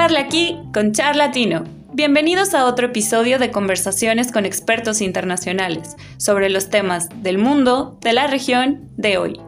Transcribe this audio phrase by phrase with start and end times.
[0.00, 1.64] Charla aquí con Charlatino.
[1.92, 8.12] Bienvenidos a otro episodio de conversaciones con expertos internacionales sobre los temas del mundo, de
[8.12, 9.40] la región, de hoy.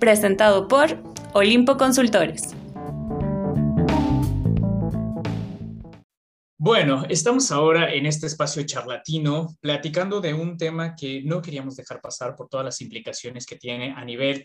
[0.00, 0.98] Presentado por
[1.32, 2.53] Olimpo Consultores.
[6.66, 12.00] Bueno, estamos ahora en este espacio charlatino platicando de un tema que no queríamos dejar
[12.00, 14.42] pasar por todas las implicaciones que tiene a nivel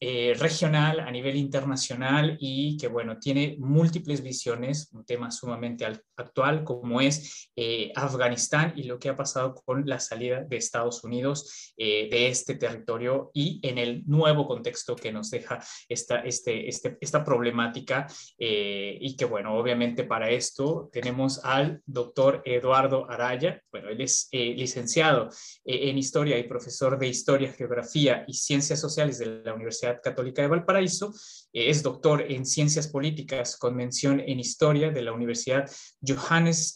[0.00, 5.84] eh, regional, a nivel internacional y que, bueno, tiene múltiples visiones, un tema sumamente
[6.16, 11.04] actual como es eh, Afganistán y lo que ha pasado con la salida de Estados
[11.04, 16.70] Unidos eh, de este territorio y en el nuevo contexto que nos deja esta, este,
[16.70, 18.06] este, esta problemática
[18.38, 23.60] y que, bueno, obviamente para esto tenemos al doctor Eduardo Araya.
[23.72, 25.28] Bueno, él es eh, licenciado
[25.64, 30.42] eh, en Historia y profesor de Historia, Geografía y Ciencias Sociales de la Universidad Católica
[30.42, 31.12] de Valparaíso.
[31.52, 35.68] Eh, es doctor en Ciencias Políticas con mención en Historia de la Universidad
[36.06, 36.74] Johannes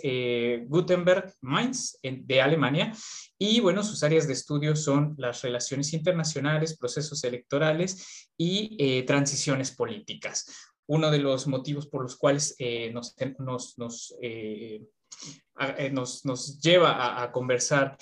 [0.66, 2.92] Gutenberg Mainz de Alemania.
[3.38, 10.73] Y bueno, sus áreas de estudio son las relaciones internacionales, procesos electorales y transiciones políticas
[10.86, 15.53] uno de los motivos por los cuales eh, nos, nos, eh, eh,
[15.92, 17.96] nos, nos, lleva a, conversar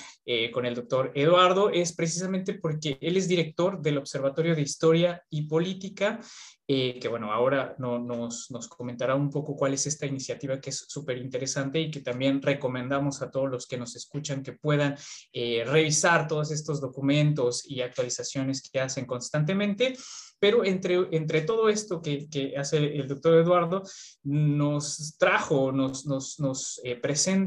[0.53, 5.42] con el doctor Eduardo es precisamente porque él es director del Observatorio de Historia y
[5.42, 6.20] Política,
[6.67, 10.86] que bueno, ahora no, nos, nos, comentará un poco cuál es esta iniciativa que es
[10.89, 14.97] súper interesante y que también recomendamos a todos los que nos escuchan que puedan
[15.33, 19.95] revisar todos estos documentos y actualizaciones que hacen constantemente.
[20.42, 23.84] Pero entre, entre todo esto que, que hace el doctor Eduardo,
[24.25, 26.97] nos trajo, nos, nos, nos eh,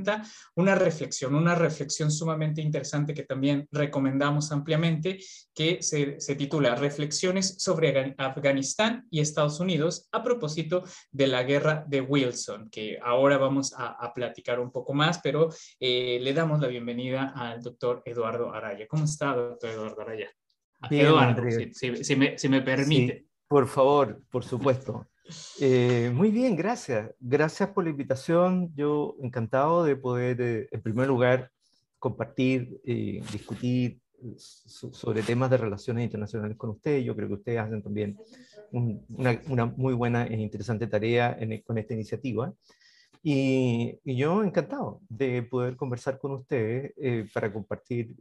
[0.03, 0.23] presenta
[0.55, 5.19] una reflexión, una reflexión sumamente interesante que también recomendamos ampliamente,
[5.53, 11.85] que se, se titula Reflexiones sobre Afganistán y Estados Unidos a propósito de la guerra
[11.87, 16.59] de Wilson, que ahora vamos a, a platicar un poco más, pero eh, le damos
[16.59, 18.87] la bienvenida al doctor Eduardo Araya.
[18.87, 20.29] ¿Cómo está, doctor Eduardo Araya?
[21.69, 23.25] si, me, permite.
[23.47, 25.07] por favor, por supuesto.
[25.59, 27.11] Eh, muy bien, gracias.
[27.19, 28.71] Gracias por la invitación.
[28.75, 31.51] Yo encantado de poder, eh, en primer lugar,
[31.99, 33.99] compartir, y discutir
[34.37, 37.03] sobre temas de relaciones internacionales con ustedes.
[37.03, 38.17] Yo creo que ustedes hacen también
[38.71, 42.53] una, muy buena e interesante tarea con esta iniciativa.
[43.23, 48.15] Y, yo encantado de poder conversar con ustedes eh, para compartir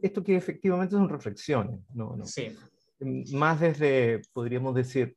[0.00, 2.16] esto que efectivamente son reflexiones, ¿no?
[2.16, 2.24] no.
[2.24, 2.56] Sí.
[3.32, 5.16] Más desde, podríamos decir,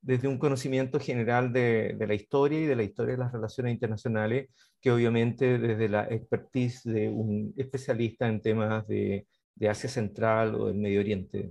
[0.00, 3.72] desde un conocimiento general de, de, la historia y de la historia de las relaciones
[3.72, 4.48] internacionales,
[4.80, 10.66] que obviamente desde la expertise de un especialista en temas de, de Asia Central o
[10.66, 11.50] del Medio Oriente.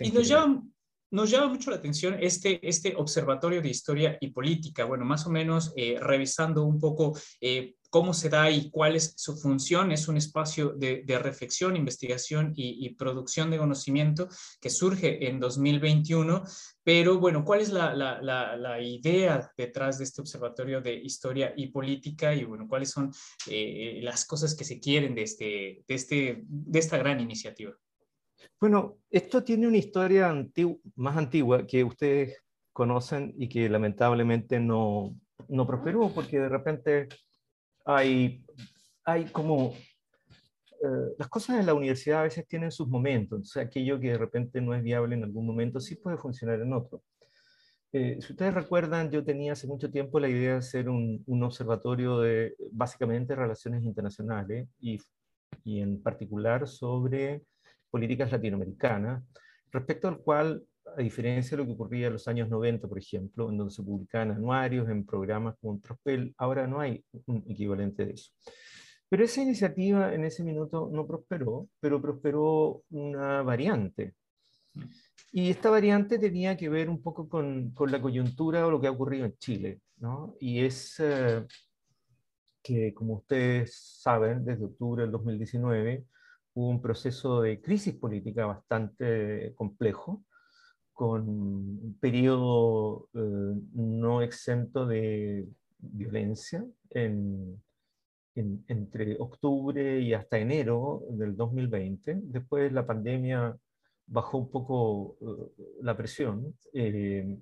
[0.00, 0.62] Y nos llama,
[1.10, 5.30] nos llama mucho la atención este, este observatorio de historia y política, bueno, más o
[5.30, 9.92] menos eh, revisando un poco eh, cómo se da y cuál es su función.
[9.92, 14.28] Es un espacio de, reflexión, investigación y, producción de conocimiento
[14.60, 16.42] que surge en 2021.
[16.82, 22.34] Pero bueno, ¿cuál es la, idea detrás de este observatorio de historia y política?
[22.34, 23.12] Y bueno, ¿cuáles son
[23.48, 27.72] eh, las cosas que se quieren de, este, de, este, de esta gran iniciativa?
[28.60, 30.32] Bueno, esto tiene una historia
[30.94, 32.42] más antigua que ustedes
[32.72, 35.14] conocen y que lamentablemente no,
[35.48, 37.08] no prosperó porque de repente
[37.86, 38.44] hay,
[39.04, 39.74] hay como...
[40.82, 44.18] Eh, las cosas en la universidad a veces tienen sus momentos, entonces aquello que de
[44.18, 47.02] repente no es viable en algún momento sí puede funcionar en otro.
[47.92, 51.42] Eh, si ustedes recuerdan, yo tenía hace mucho tiempo la idea de hacer un, un
[51.44, 55.00] observatorio de básicamente relaciones internacionales y,
[55.64, 57.44] y, en particular sobre
[57.90, 59.24] políticas latinoamericanas,
[59.72, 60.62] respecto al cual
[60.96, 63.82] a diferencia de lo que ocurría en los años 90, por ejemplo, en donde se
[63.82, 68.32] publicaban anuarios en programas como Trospel, ahora no hay un equivalente de eso.
[69.08, 74.14] Pero esa iniciativa en ese minuto no prosperó, pero prosperó una variante.
[75.32, 78.86] Y esta variante tenía que ver un poco con, con la coyuntura o lo que
[78.86, 79.80] ha ocurrido en Chile.
[79.98, 80.34] ¿no?
[80.40, 81.44] Y es eh,
[82.62, 86.04] que, como ustedes saben, desde octubre del 2019
[86.54, 90.24] hubo un proceso de crisis política bastante complejo,
[90.96, 93.18] con un periodo eh,
[93.74, 95.46] no exento de
[95.78, 96.64] violencia
[98.34, 102.20] entre octubre y hasta enero del 2020.
[102.22, 103.54] Después la pandemia
[104.06, 106.56] bajó un poco eh, la presión.
[106.72, 107.36] Eh,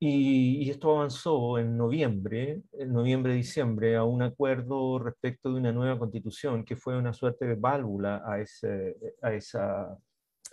[0.00, 6.64] y, esto avanzó en noviembre, en noviembre-diciembre, a un acuerdo respecto de una nueva constitución
[6.64, 8.42] que fue una suerte de válvula a,
[9.22, 9.96] a esa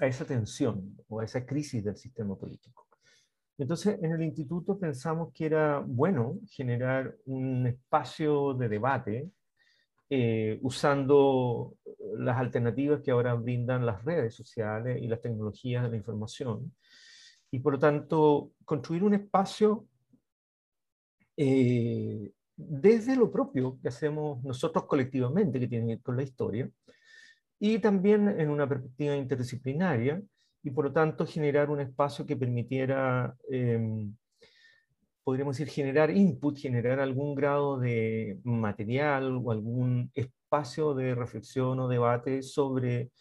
[0.01, 2.87] a esa tensión o a esa crisis del sistema político.
[3.57, 9.29] Entonces, en el instituto pensamos que era bueno generar un espacio de debate
[10.09, 11.75] eh, usando
[12.17, 16.73] las alternativas que ahora brindan las redes sociales y las tecnologías de la información.
[17.51, 19.85] Y por lo tanto, construir un espacio
[21.37, 26.69] eh, desde lo propio que hacemos nosotros colectivamente, que tiene que ver con la historia,
[27.63, 30.19] y también en una perspectiva interdisciplinaria,
[30.63, 34.15] y por lo tanto generar un espacio que permitiera, em,
[35.23, 41.87] podríamos decir, generar input, generar algún grado de material o algún espacio de reflexión o
[41.87, 43.11] debate sobre,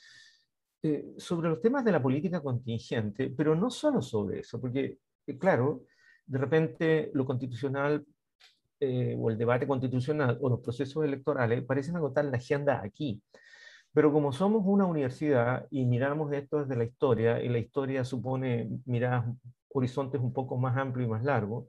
[0.83, 5.39] eh, sobre los temas de la política contingente, pero no solo sobre eso, porque, eh,
[5.39, 5.85] claro,
[6.25, 8.07] de repente lo constitucional
[8.81, 13.21] eh, o el debate constitucional o los procesos electorales parecen agotar la agenda aquí.
[13.93, 18.69] Pero como somos una universidad y miramos esto desde la historia, y la historia supone
[18.85, 19.25] mirar
[19.69, 21.67] horizontes un poco más amplios y más largos,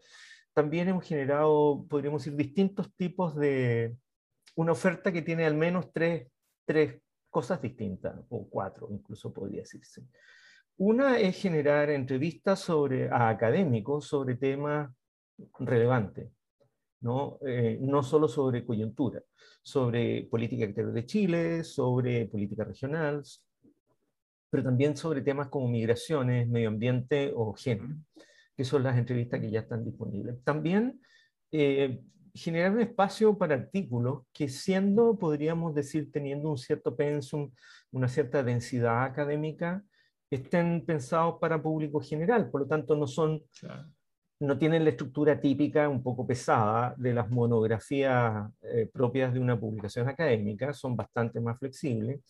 [0.53, 3.95] también hemos generado, podríamos decir, distintos tipos de
[4.55, 6.27] una oferta que tiene al menos tres,
[6.65, 10.03] tres cosas distintas, o cuatro incluso podría decirse.
[10.77, 14.91] Una es generar entrevistas sobre, a académicos sobre temas
[15.59, 16.31] relevantes.
[17.01, 17.37] ¿No?
[17.45, 19.21] Eh, no solo sobre coyuntura,
[19.61, 23.23] sobre política exterior de Chile, sobre política regional,
[24.49, 27.95] pero también sobre temas como migraciones, medio ambiente o género,
[28.55, 30.43] que son las entrevistas que ya están disponibles.
[30.43, 31.01] También
[31.51, 32.01] eh,
[32.33, 37.51] generar un espacio para artículos que siendo, podríamos decir, teniendo un cierto pensum,
[37.91, 39.83] una cierta densidad académica,
[40.29, 43.43] estén pensados para público general, por lo tanto no son
[44.41, 49.59] no tienen la estructura típica, un poco pesada, de las monografías eh, propias de una
[49.59, 52.21] publicación académica, son bastante más flexibles.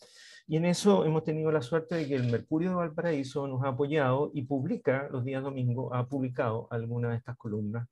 [0.45, 3.69] Y en eso hemos tenido la suerte de que el Mercurio de Valparaíso nos ha
[3.69, 7.87] apoyado y publica, los días domingos, ha publicado algunas de estas columnas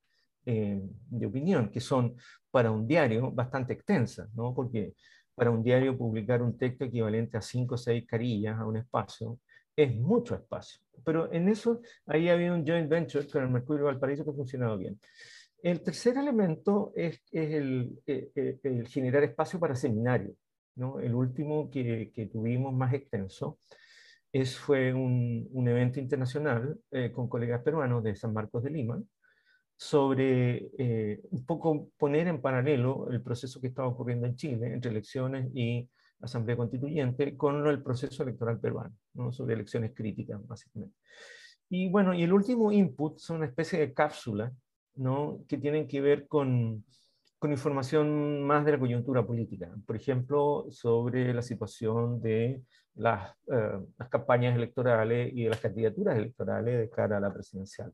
[0.45, 2.15] eh, de opinión, que son
[2.51, 4.53] para un diario bastante extensas, ¿no?
[4.53, 4.95] porque
[5.33, 9.39] para un diario publicar un texto equivalente a cinco o seis carillas a un espacio
[9.83, 10.81] es mucho espacio.
[11.05, 14.33] Pero en eso, ahí ha habido un joint venture con el Mercurio Valparaíso que ha
[14.33, 14.99] funcionado bien.
[15.63, 20.35] El tercer elemento es, es el, eh, eh, el, generar espacio para seminarios.
[20.75, 20.99] ¿no?
[20.99, 23.59] El último que, que tuvimos más extenso
[24.31, 29.01] es, fue un, un evento internacional eh, con colegas peruanos de San Marcos de Lima
[29.81, 30.71] sobre
[31.31, 35.89] un poco poner en paralelo el proceso que estaba ocurriendo en Chile entre elecciones y
[36.21, 39.31] Asamblea Constituyente con el proceso electoral peruano, ¿no?
[39.31, 40.95] sobre elecciones críticas, básicamente.
[41.69, 44.51] Y bueno, y el último input son una especie de cápsula,
[44.95, 45.41] ¿no?
[45.47, 46.83] que tienen que ver con,
[47.37, 49.69] con información más de la coyuntura política.
[49.85, 52.63] Por ejemplo, sobre la situación de
[52.95, 57.93] las, eh, las campañas electorales y de las candidaturas electorales de cara a la presidencial.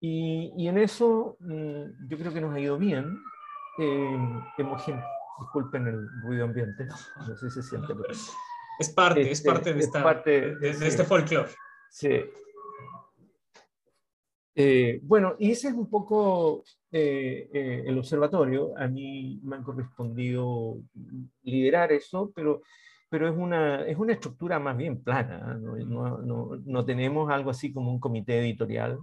[0.00, 3.06] Y, y en eso mm, yo creo que nos ha ido bien.
[3.78, 4.18] Eh,
[4.58, 4.82] hemos
[5.40, 7.94] disculpen el ruido ambiente, no sé si se siente.
[7.94, 8.14] Pero...
[8.78, 11.50] Es parte, es este, parte de, esta, parte, de, este folclore.
[11.90, 12.20] Sí.
[14.56, 18.72] Eh, bueno, y ese es un poco eh, eh, el observatorio.
[18.76, 20.78] A mí me han correspondido
[21.42, 22.62] liderar eso, pero,
[23.08, 25.54] pero es, una, es una estructura más bien plana.
[25.54, 28.98] No, no, no, no tenemos algo así como un comité editorial.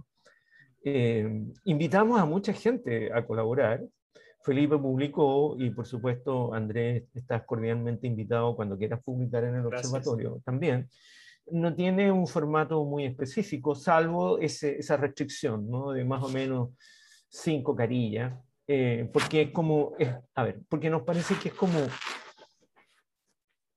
[1.64, 3.82] invitamos a mucha gente a colaborar
[4.42, 10.40] Felipe publicó y por supuesto Andrés estás cordialmente invitado cuando quieras publicar en el observatorio
[10.44, 10.88] también.
[11.46, 15.92] No tiene un formato muy específico, salvo ese, esa restricción ¿no?
[15.92, 16.70] de más o menos
[17.28, 18.34] cinco carillas,
[18.66, 19.92] eh, porque es como,
[20.34, 21.78] a ver, porque nos parece que es como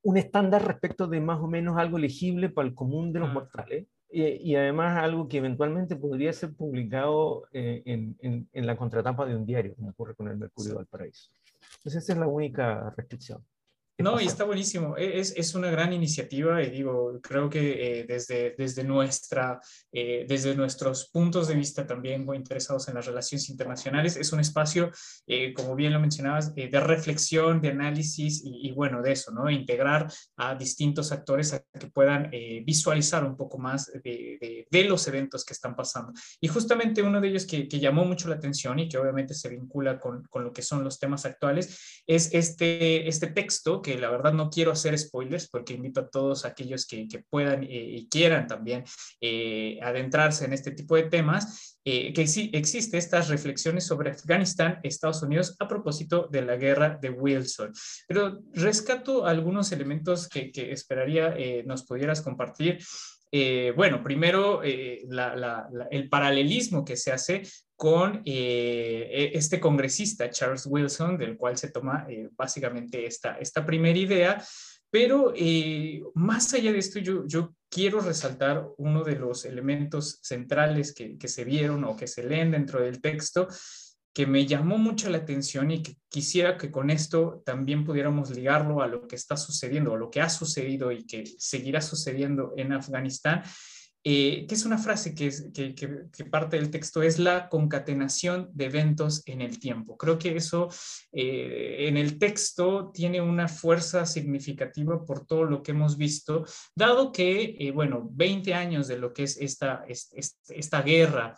[0.04, 3.88] un estándar respecto de más o menos algo legible para el común de los mortales
[4.16, 9.36] y, además algo que eventualmente podría ser publicado eh, en, en, en, la contratapa de
[9.36, 11.32] un diario, como ocurre con el Mercurio del Valparaíso.
[11.78, 13.44] Entonces esa es la única restricción.
[13.98, 14.98] No, y está buenísimo.
[14.98, 20.26] E, es, es, una gran iniciativa y digo, creo que eh, desde, desde, nuestra, eh,
[20.28, 24.92] desde nuestros puntos de vista también muy interesados en las relaciones internacionales, es un espacio,
[25.26, 29.50] eh, como bien lo mencionabas, de reflexión, de análisis y, bueno, de eso, ¿no?
[29.50, 32.30] Integrar a distintos actores a que puedan
[32.66, 36.12] visualizar un poco más de, de, los eventos que están pasando.
[36.42, 39.50] Y justamente uno de ellos que, que, llamó mucho la atención y que obviamente se
[39.50, 44.10] vincula con, con lo que son los temas actuales es este, este texto que la
[44.10, 48.48] verdad no quiero hacer spoilers porque invito a todos aquellos que, puedan eh, y quieran
[48.48, 48.84] también
[49.22, 54.80] eh, adentrarse en este tipo de temas, eh, que sí existe estas reflexiones sobre Afganistán,
[54.82, 57.74] Estados Unidos, a propósito de la guerra de Wilson.
[58.08, 62.80] Pero rescato algunos elementos que, esperaría nos pudieras compartir.
[63.32, 65.06] Eh, bueno, primero eh,
[65.92, 67.44] el paralelismo que se hace
[67.76, 73.98] con eh, e, este congresista, Charles Wilson, del cual se toma básicamente esta, esta primera
[73.98, 74.44] idea,
[74.90, 75.34] pero
[76.14, 81.28] más allá de esto, yo, yo, quiero resaltar uno de los elementos centrales que, que
[81.28, 83.50] se vieron o que se leen dentro del texto,
[84.16, 88.82] que me llamó mucho la atención y que quisiera que con esto también pudiéramos ligarlo
[88.82, 92.72] a lo que está sucediendo, a lo que ha sucedido y que seguirá sucediendo en
[92.72, 93.44] Afganistán,
[94.06, 95.32] eh, que es una frase que,
[96.32, 99.98] parte del texto, es la concatenación de eventos en el tiempo.
[99.98, 100.70] Creo que eso
[101.12, 107.12] eh, en el texto tiene una fuerza significativa por todo lo que hemos visto, dado
[107.12, 111.36] que, eh, bueno, 20 años de lo que es esta, esta guerra,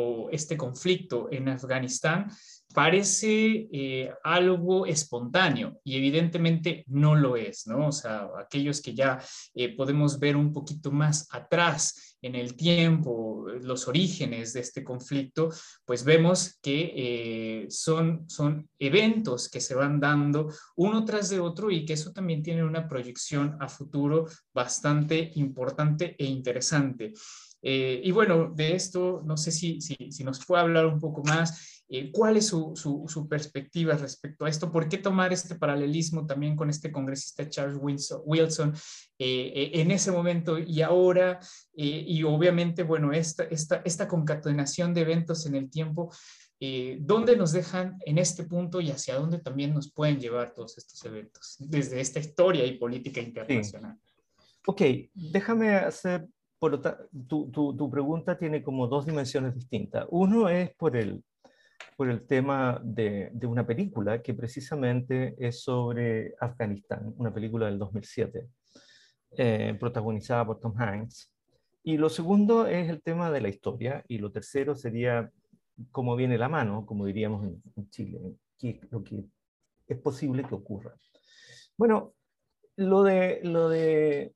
[0.00, 2.28] o este conflicto en Afganistán
[2.72, 7.88] parece eh, algo espontáneo y evidentemente no lo es, ¿no?
[7.88, 9.18] O sea, aquellos que ya
[9.54, 15.48] eh, podemos ver un poquito más atrás en el tiempo, los orígenes de este conflicto,
[15.84, 21.70] pues vemos que eh, son, son eventos que se van dando uno tras de otro
[21.70, 27.14] y que eso también tiene una proyección a futuro bastante importante e interesante.
[27.62, 31.82] Eh, y bueno, de esto, no sé si, si, nos puede hablar un poco más,
[31.88, 36.54] eh, cuál es su, su, perspectiva respecto a esto, por qué tomar este paralelismo también
[36.54, 38.74] con este congresista Charles Wilson,
[39.18, 41.40] eh, en ese momento y ahora,
[41.74, 46.12] y obviamente, bueno, esta, esta, esta concatenación de eventos en el tiempo.
[47.00, 51.04] ¿Dónde nos dejan en este punto y hacia dónde también nos pueden llevar todos estos
[51.04, 53.96] eventos desde esta historia y política internacional?
[54.66, 54.82] Ok,
[55.14, 56.26] déjame hacer
[56.58, 56.80] por
[57.28, 60.06] tu, tu, tu, pregunta tiene como dos dimensiones distintas.
[60.10, 61.22] Uno es por el,
[61.96, 67.78] por el tema de, de, una película que precisamente es sobre Afganistán, una película del
[67.78, 68.48] 2007,
[69.36, 71.32] eh, protagonizada por Tom Hanks.
[71.84, 74.04] Y lo segundo es el tema de la historia.
[74.08, 75.30] Y lo tercero sería
[75.92, 78.20] cómo viene la mano, como diríamos en, en Chile,
[78.58, 79.24] que, lo que
[79.86, 80.94] es posible que ocurra.
[81.76, 82.14] Bueno,
[82.76, 84.34] lo de, lo de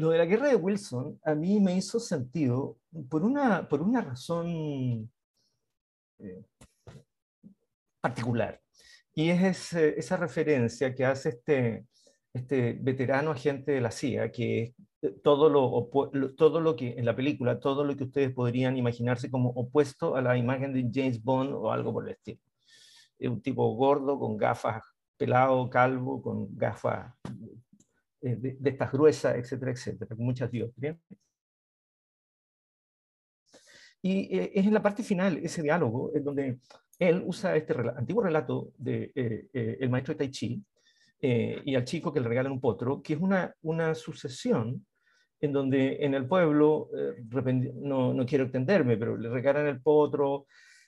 [0.00, 2.78] lo de la guerra de Wilson a mí me hizo sentido
[3.08, 5.10] por una, por una razón
[6.18, 6.42] eh,
[8.00, 8.60] particular.
[9.14, 11.86] Y es esa referencia que hace este,
[12.32, 15.90] este veterano agente de la CIA, que es todo lo,
[16.36, 20.22] todo lo que en la película, todo lo que ustedes podrían imaginarse como opuesto a
[20.22, 22.40] la imagen de James Bond o algo por el estilo.
[23.18, 24.82] Es un tipo gordo, con gafas,
[25.18, 27.12] pelado, calvo, con gafas
[28.22, 30.98] eh, de, estas gruesas, etcétera, etcétera, con muchas dioptrías.
[34.02, 36.58] Y eh, es en la parte final, ese diálogo, en donde
[36.98, 40.62] él usa este antiguo relato de eh, el maestro de Tai Chi
[41.22, 44.86] y al chico que le regalan un potro, que es una, una sucesión
[45.38, 46.88] en donde en el pueblo,
[47.74, 50.46] no, no, quiero entenderme, pero le regalan el potro,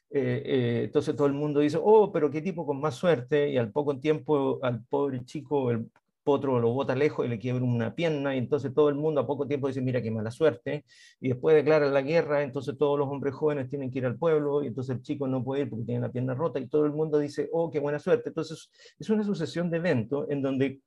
[0.08, 3.98] entonces todo el mundo dice, oh, pero qué tipo con más suerte, y al poco
[3.98, 5.90] tiempo al pobre chico, el
[6.24, 9.26] Potro lo bota lejos y le quiebra una pierna, y entonces todo el mundo a
[9.26, 10.84] poco tiempo dice, mira qué mala suerte,
[11.20, 14.62] y después declara la guerra, entonces todos los hombres jóvenes tienen que ir al pueblo,
[14.62, 16.92] y entonces el chico no puede ir porque tiene la pierna rota, y todo el
[16.92, 18.30] mundo dice, oh, qué buena suerte.
[18.30, 20.80] Entonces es una sucesión de eventos en donde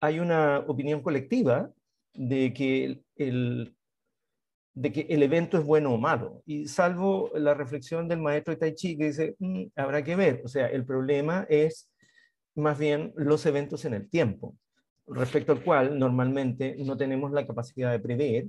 [0.00, 1.70] hay una opinión colectiva
[2.14, 3.74] de que el,
[4.74, 8.60] de que el evento es bueno o malo, y salvo la reflexión del maestro de
[8.60, 11.88] Tai Chi que dice, mm, habrá que ver, o sea, el problema es
[12.54, 14.54] más bien los eventos en el tiempo
[15.06, 18.46] respecto al cual normalmente no tenemos la capacidad de prever,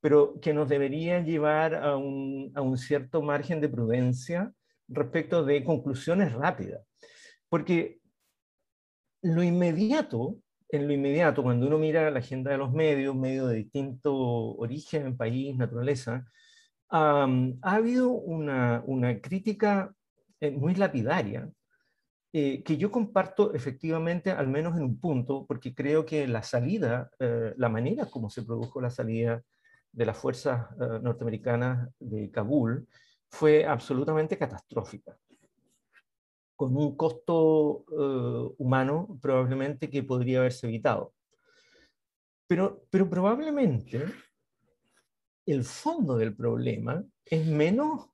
[0.00, 4.52] pero que nos debería llevar a un, a un cierto margen de prudencia
[4.88, 6.82] respecto de conclusiones rápidas.
[7.48, 8.00] Porque
[9.22, 13.56] lo inmediato, en lo inmediato, cuando uno mira la agenda de los medios, medios de
[13.56, 14.14] distinto
[14.56, 16.24] origen, país, naturaleza,
[16.90, 17.26] ha
[17.62, 19.94] habido una, una crítica
[20.40, 21.48] eh, muy lapidaria
[22.34, 27.10] eh, que yo comparto efectivamente, al menos en un punto, porque creo que la salida,
[27.18, 29.42] eh, la manera como se produjo la salida
[29.92, 32.88] de las fuerzas eh, norteamericanas de Kabul
[33.28, 35.14] fue absolutamente catastrófica,
[36.56, 37.84] con un costo
[38.58, 41.12] humano probablemente que podría haberse evitado.
[42.46, 44.04] Pero, pero probablemente
[45.46, 48.06] el fondo del problema es menos,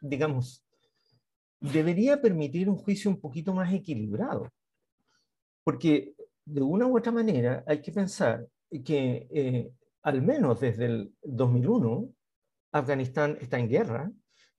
[0.00, 0.63] digamos,
[1.72, 4.50] debería permitir un juicio un poquito más equilibrado.
[5.64, 8.46] Porque de una u otra manera hay que pensar
[8.84, 12.10] que eh, al menos desde el 2001
[12.72, 14.12] Afganistán está en guerra,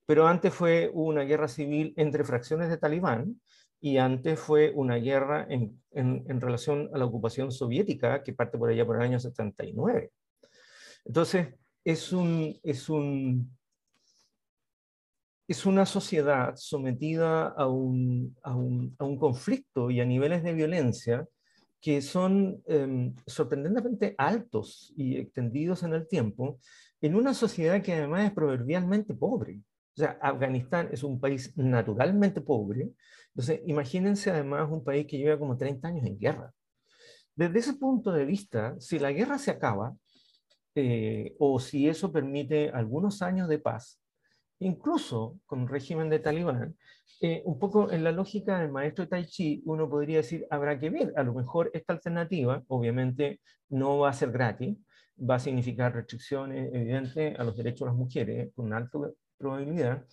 [0.04, 3.40] pero antes fue una guerra civil entre fracciones de talibán
[3.80, 8.70] y antes fue una guerra en, en, relación a la ocupación soviética que parte por
[8.70, 10.10] allá por el año 79.
[11.04, 11.48] Entonces,
[11.84, 13.56] es un, es un,
[15.48, 20.54] es una sociedad sometida a un, a un, a un conflicto y a niveles de
[20.54, 21.26] violencia
[21.80, 26.58] que son em, sorprendentemente altos y extendidos en el tiempo,
[27.00, 29.60] en una sociedad que además es proverbialmente pobre.
[29.96, 32.90] O sea, Afganistán es un país naturalmente pobre.
[33.28, 36.52] Entonces, imagínense además un país que lleva como 30 años en guerra.
[37.36, 39.94] Desde ese punto de vista, si la guerra se acaba,
[40.74, 44.00] eh, o si eso permite algunos años de paz,
[44.58, 46.76] incluso con un régimen de talibán,
[47.20, 50.90] eh, un poco en la lógica del maestro Tai Chi, uno podría decir, habrá que
[50.90, 54.76] ver, a lo mejor esta alternativa, obviamente no va a ser gratis,
[55.18, 58.98] va a significar restricciones evidentes a los derechos de las mujeres, con una alta
[59.38, 60.06] probabilidad,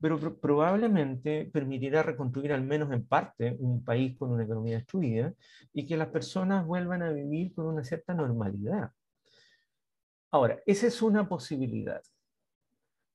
[0.00, 5.32] pero probablemente permitirá reconstruir al menos en parte un país con una economía destruida
[5.72, 8.90] y que las personas vuelvan a vivir con una cierta normalidad.
[10.30, 12.02] Ahora, esa es una posibilidad.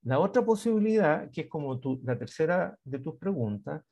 [0.04, 3.84] La otra posibilidad, que es como la tercera de tus preguntas,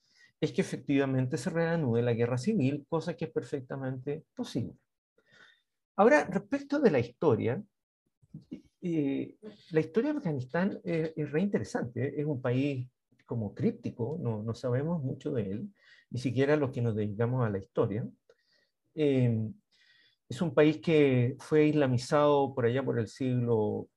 [0.41, 4.73] es que efectivamente se reanude la guerra civil, cosa que es perfectamente posible.
[5.97, 7.61] Ahora, respecto de la historia,
[8.81, 9.35] eh,
[9.71, 12.19] la historia de Afganistán es, es re interesante.
[12.19, 12.87] Es un país
[13.25, 15.69] como críptico, no, no, sabemos mucho de él,
[16.09, 18.07] ni siquiera los que nos dedicamos a la historia.
[18.95, 19.51] Eh,
[20.27, 23.87] es un país que fue islamizado por allá por el siglo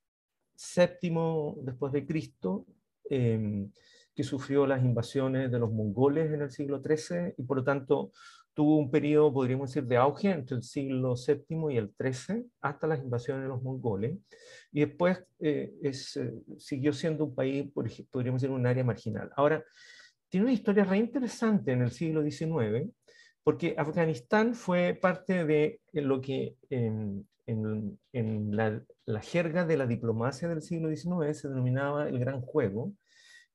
[0.56, 2.66] VII después de Cristo,
[3.08, 3.68] eh,
[4.14, 8.12] que sufrió las invasiones de los mongoles en el siglo XIII y por lo tanto
[8.54, 12.86] tuvo un periodo, podríamos decir, de auge entre el siglo VII y el XIII, hasta
[12.86, 14.18] las invasiones de los mongoles,
[14.70, 17.70] y después eh, es, eh, siguió siendo un país,
[18.10, 19.30] podríamos decir, un área marginal.
[19.36, 19.64] Ahora,
[20.28, 22.90] tiene una historia re interesante en el siglo XIX,
[23.44, 30.48] porque Afganistán fue parte de lo que en, en, la, la, jerga de la diplomacia
[30.48, 32.92] del siglo XIX se denominaba el Gran Juego,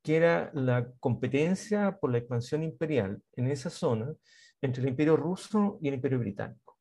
[0.04, 4.14] que era la competencia por la expansión imperial en esa zona
[4.62, 6.78] entre el imperio ruso y el imperio británico.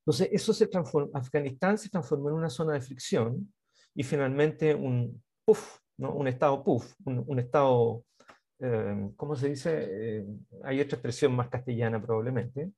[0.00, 3.52] Entonces, eso se transformó, Afganistán se transformó en una zona de fricción
[3.94, 6.12] y finalmente un puff, ¿no?
[6.14, 8.04] un estado puff, un, estado,
[8.60, 9.88] eh, ¿cómo se dice?
[9.90, 10.26] Eh,
[10.62, 12.72] hay otra expresión más castellana probablemente,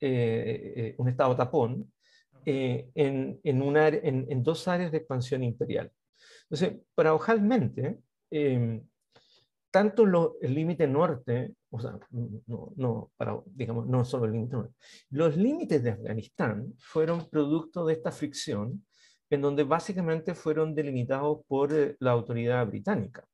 [0.00, 1.92] eh, un estado tapón,
[2.44, 5.92] en, en, una, en, en, dos áreas de expansión imperial.
[6.42, 7.98] Entonces, paradojalmente,
[9.70, 14.56] tanto lo, el límite norte, o sea, no, no, para, digamos, no solo el límite
[14.56, 14.74] norte,
[15.10, 18.84] los límites de Afganistán fueron producto de esta fricción
[19.32, 23.26] en donde básicamente fueron delimitados por eh, la autoridad británica.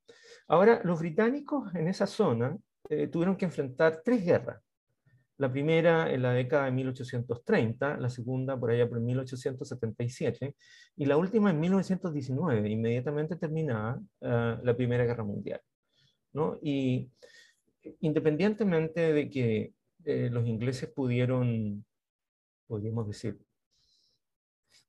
[0.49, 2.57] Ahora, los británicos en esa zona
[2.89, 4.61] eh, tuvieron que enfrentar tres guerras.
[5.37, 10.57] La primera en la década de 1830, la segunda por allá por 1877
[10.97, 15.61] y la última en 1919, inmediatamente terminada uh, la Primera Guerra Mundial.
[16.63, 17.11] Y
[18.01, 19.73] independientemente de que
[20.05, 21.85] eh, los ingleses pudieron,
[22.67, 23.39] podríamos decir,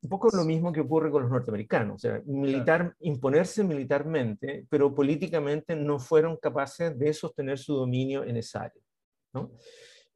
[0.02, 4.96] un poco lo mismo que ocurre con los norteamericanos, o sea, militar, imponerse militarmente, pero
[4.96, 8.82] políticamente no fueron capaces de sostener su dominio en esa área.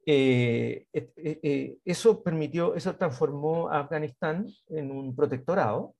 [0.06, 5.94] Eh, eh, eso permitió, eso transformó a Afganistán en un protectorado,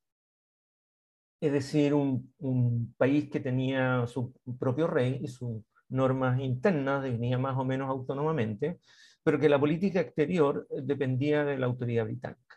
[1.41, 7.57] es decir, un, país que tenía su propio rey y sus normas internas, definía más
[7.59, 8.79] o menos autónomamente,
[9.23, 12.57] pero que la política exterior dependía de la autoridad británica.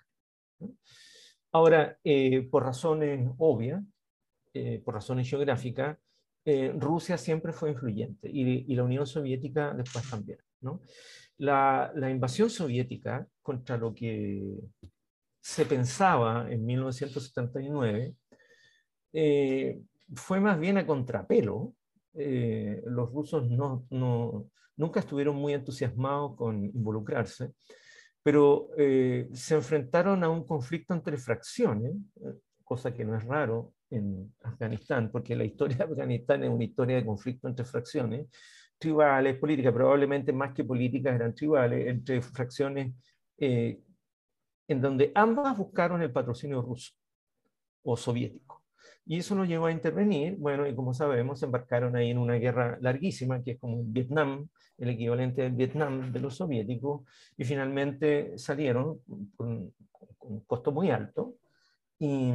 [1.51, 3.83] Ahora, eh, por razones obvias,
[4.53, 5.97] eh, por razones geográficas,
[6.45, 10.39] eh, Rusia siempre fue influyente y, la Unión Soviética después también.
[11.39, 14.57] La, la, invasión soviética contra lo que
[15.41, 18.15] se pensaba en 1979
[19.13, 19.81] eh,
[20.15, 21.73] fue más bien a contrapelo.
[22.13, 27.53] Eh, los rusos no, no, nunca estuvieron muy entusiasmados con involucrarse,
[28.27, 31.95] pero eh, se enfrentaron a un conflicto entre fracciones,
[32.61, 36.97] cosa que no es raro en Afganistán, porque la historia de Afganistán es una historia
[36.97, 38.27] de conflicto entre fracciones,
[38.77, 42.95] tribales, políticas, probablemente más que políticas eran tribales, entre fracciones
[43.37, 46.91] en donde ambas buscaron el patrocinio ruso
[47.83, 48.46] o soviético.
[49.09, 52.33] Y eso nos llevó a intervenir, bueno, y como sabemos, se embarcaron ahí en una
[52.33, 57.03] guerra larguísima, que es como Vietnam, el equivalente del Vietnam de los soviéticos,
[57.37, 58.99] y finalmente salieron
[59.37, 59.73] con,
[60.19, 61.35] un costo muy alto,
[61.97, 62.33] y,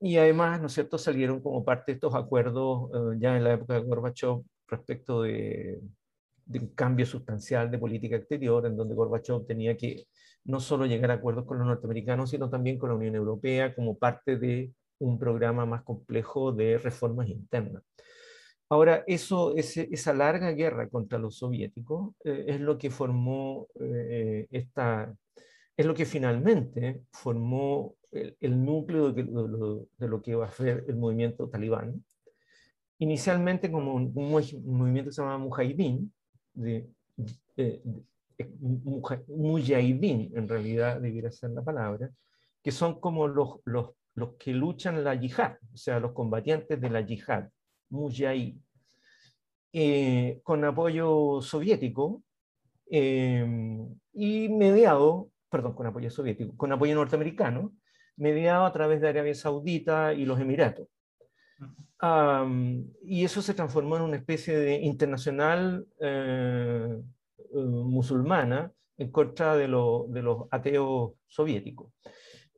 [0.00, 3.54] y, además, ¿no es cierto?, salieron como parte de estos acuerdos eh, ya en la
[3.54, 5.80] época de Gorbachev respecto de,
[6.52, 10.06] un cambio sustancial de política exterior, en donde Gorbachev tenía que
[10.44, 13.96] no solo llegar a acuerdos con los norteamericanos, sino también con la Unión Europea como
[13.96, 17.82] parte de un programa más complejo de reformas internas.
[18.68, 25.12] Ahora, eso, esa larga guerra contra los soviéticos eh, es lo que formó eh, esta,
[25.76, 30.96] es lo que finalmente formó el, núcleo de, de, lo que va a ser el
[30.96, 32.04] movimiento talibán.
[32.98, 36.12] Inicialmente como un, movimiento que se llamaba Mujahideen,
[36.52, 36.88] de,
[37.56, 37.82] de,
[39.26, 42.10] Mujahideen en realidad debiera ser la palabra,
[42.62, 46.90] que son como los, los, los que luchan la yihad, o sea, los combatientes de
[46.90, 47.48] la yihad,
[47.90, 48.56] Mujahid,
[49.72, 52.22] eh, con apoyo soviético
[52.90, 53.46] eh,
[54.12, 57.74] y mediado perdón, con apoyo soviético, con apoyo norteamericano,
[58.16, 60.86] mediado a través de Arabia Saudita y los Emiratos.
[63.02, 66.96] y eso se transformó en una especie de internacional eh,
[67.36, 71.92] eh, musulmana en contra de, de, los ateos soviéticos.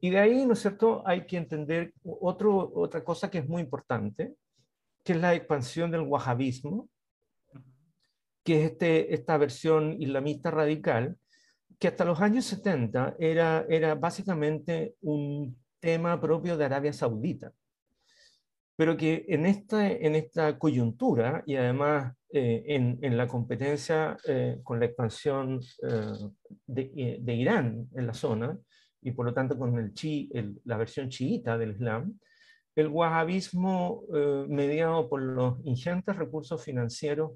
[0.04, 3.62] Y de ahí, ¿no es cierto?, hay que entender otro, otra cosa que es muy
[3.62, 4.34] importante,
[5.04, 6.88] que es la expansión del wahhabismo,
[8.42, 11.16] que es este, esta versión islamista radical,
[11.78, 17.52] que hasta los años 70 era, era básicamente un tema propio de Arabia Saudita,
[18.74, 24.58] pero que en esta, en esta coyuntura y además eh, en, en, la competencia eh,
[24.64, 26.28] con la expansión eh,
[26.66, 28.58] de, de, Irán en la zona,
[29.02, 32.18] y por lo tanto con el chi, el, la versión chiita del Islam,
[32.74, 34.04] el wahhabismo
[34.48, 37.32] mediado por los ingentes recursos financieros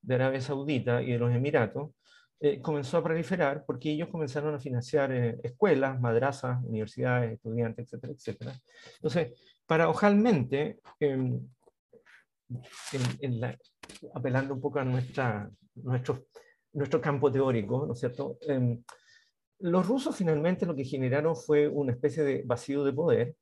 [0.00, 1.90] de Arabia Saudita y de los Emiratos,
[2.40, 8.12] eh, comenzó a proliferar porque ellos comenzaron a financiar eh, escuelas, madrazas, universidades, estudiantes, etcétera,
[8.12, 8.52] etcétera.
[8.94, 9.32] Entonces,
[9.66, 11.40] paradojalmente, em,
[14.14, 16.26] apelando un poco a nuestra, nuestro,
[16.74, 18.38] nuestro campo teórico, ¿no es cierto?
[19.60, 23.34] Los rusos finalmente lo que generaron fue una especie de vacío de poder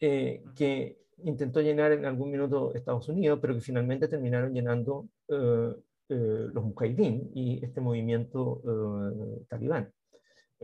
[0.00, 5.08] eh, que intentó llenar en algún minuto Estados Unidos, pero que finalmente terminaron llenando
[6.08, 9.92] eh, los mujahideen y este movimiento eh, talibán.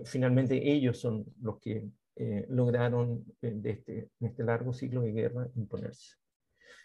[0.05, 5.49] Finalmente ellos son los que eh, lograron de este, en este largo ciclo de guerra
[5.57, 6.15] imponerse.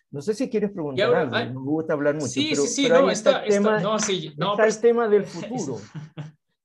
[0.09, 2.27] No sé si quieres preguntar algo, me gusta hablar mucho.
[2.27, 5.79] Sí, sí, sí, no, está, el tema, no, sí, no, está el tema del futuro,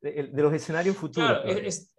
[0.02, 1.40] de, de, los escenarios futuros.
[1.42, 1.92] Claro, es,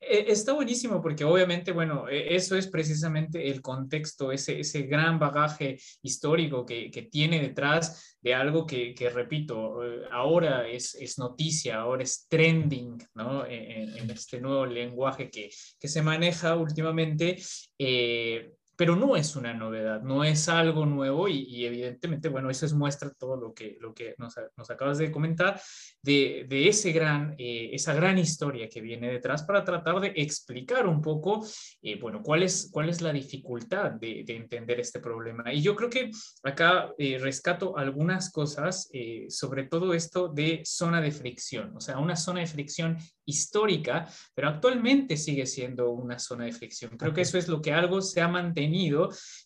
[0.00, 5.18] e, está buenísimo porque obviamente, bueno, e, eso es precisamente el contexto, ese, ese gran
[5.18, 11.18] bagaje histórico que, que tiene detrás de algo que, que repito, eh, ahora es, es,
[11.18, 13.44] noticia, ahora es trending, ¿no?
[13.44, 17.36] E, en, en este nuevo lenguaje que, que se maneja últimamente.
[17.78, 22.72] Eh, pero no es una novedad, no es algo nuevo y, evidentemente, bueno, eso es
[22.72, 25.60] muestra todo lo que, lo que nos, nos acabas de comentar
[26.00, 30.86] de, de ese gran, eh, esa gran historia que viene detrás para tratar de explicar
[30.86, 31.44] un poco,
[31.82, 35.52] eh, bueno, cuál es, cuál es la dificultad de, de, entender este problema.
[35.52, 36.12] Y yo creo que
[36.44, 38.88] acá eh, rescato algunas cosas,
[39.28, 44.48] sobre todo esto de zona de fricción, o sea, una zona de fricción histórica, pero
[44.48, 46.96] actualmente sigue siendo una zona de fricción.
[46.96, 48.67] Creo que eso es lo que algo se ha mantenido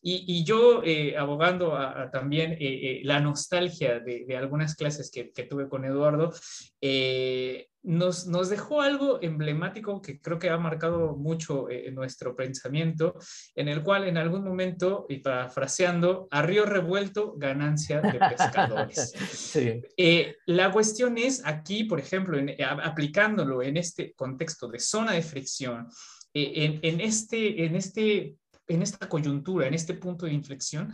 [0.02, 4.74] y, y yo eh, abogando a, a también eh, eh, la nostalgia de, de, algunas
[4.74, 6.32] clases que, que tuve con Eduardo,
[6.80, 13.16] eh, nos, nos, dejó algo emblemático que creo que ha marcado mucho eh, nuestro pensamiento,
[13.56, 19.12] en el cual en algún momento, y parafraseando, a río revuelto, ganancia de pescadores.
[19.32, 19.82] Sí.
[19.96, 25.22] Eh, la cuestión es aquí, por ejemplo, en, aplicándolo en este contexto de zona de
[25.22, 25.88] fricción,
[26.32, 30.92] eh, en, en, este, en, este, en esta coyuntura, en este punto de inflexión,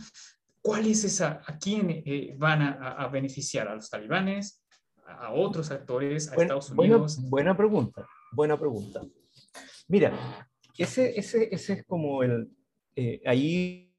[0.61, 3.67] ¿cuál es esa, a quién eh, van a, a beneficiar?
[3.67, 4.63] ¿A los talibanes?
[5.17, 7.17] a otros actores, a buena, Estados Unidos?
[7.17, 9.01] Buena, buena, pregunta, buena pregunta.
[9.87, 12.49] Mira, ese, ese, ese es como el...
[12.95, 13.93] Eh, ahí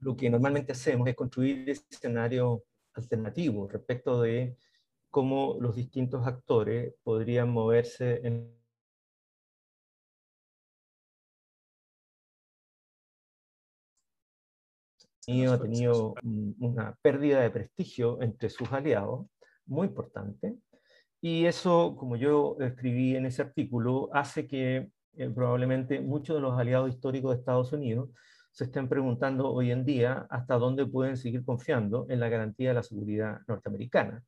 [0.00, 2.60] lo que normalmente hacemos es construir escenarios
[2.94, 4.56] alternativos respecto de
[5.10, 8.52] cómo los distintos actores podrían moverse en
[15.28, 16.14] ha tenido
[16.58, 19.26] una pérdida de prestigio entre sus aliados
[19.66, 20.56] muy importante.
[21.20, 26.58] Y eso, como yo escribí en ese artículo, hace que eh, probablemente muchos de los
[26.58, 28.10] aliados históricos de Estados Unidos
[28.50, 32.74] se estén preguntando hoy en día hasta dónde pueden seguir confiando en la garantía de
[32.74, 34.22] la seguridad norteamericana.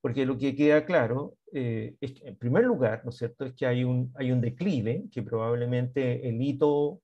[0.00, 3.54] Porque lo que queda claro eh, es que, en primer lugar, ¿no es cierto?, es
[3.54, 7.00] que hay un, hay un declive, que probablemente el hito,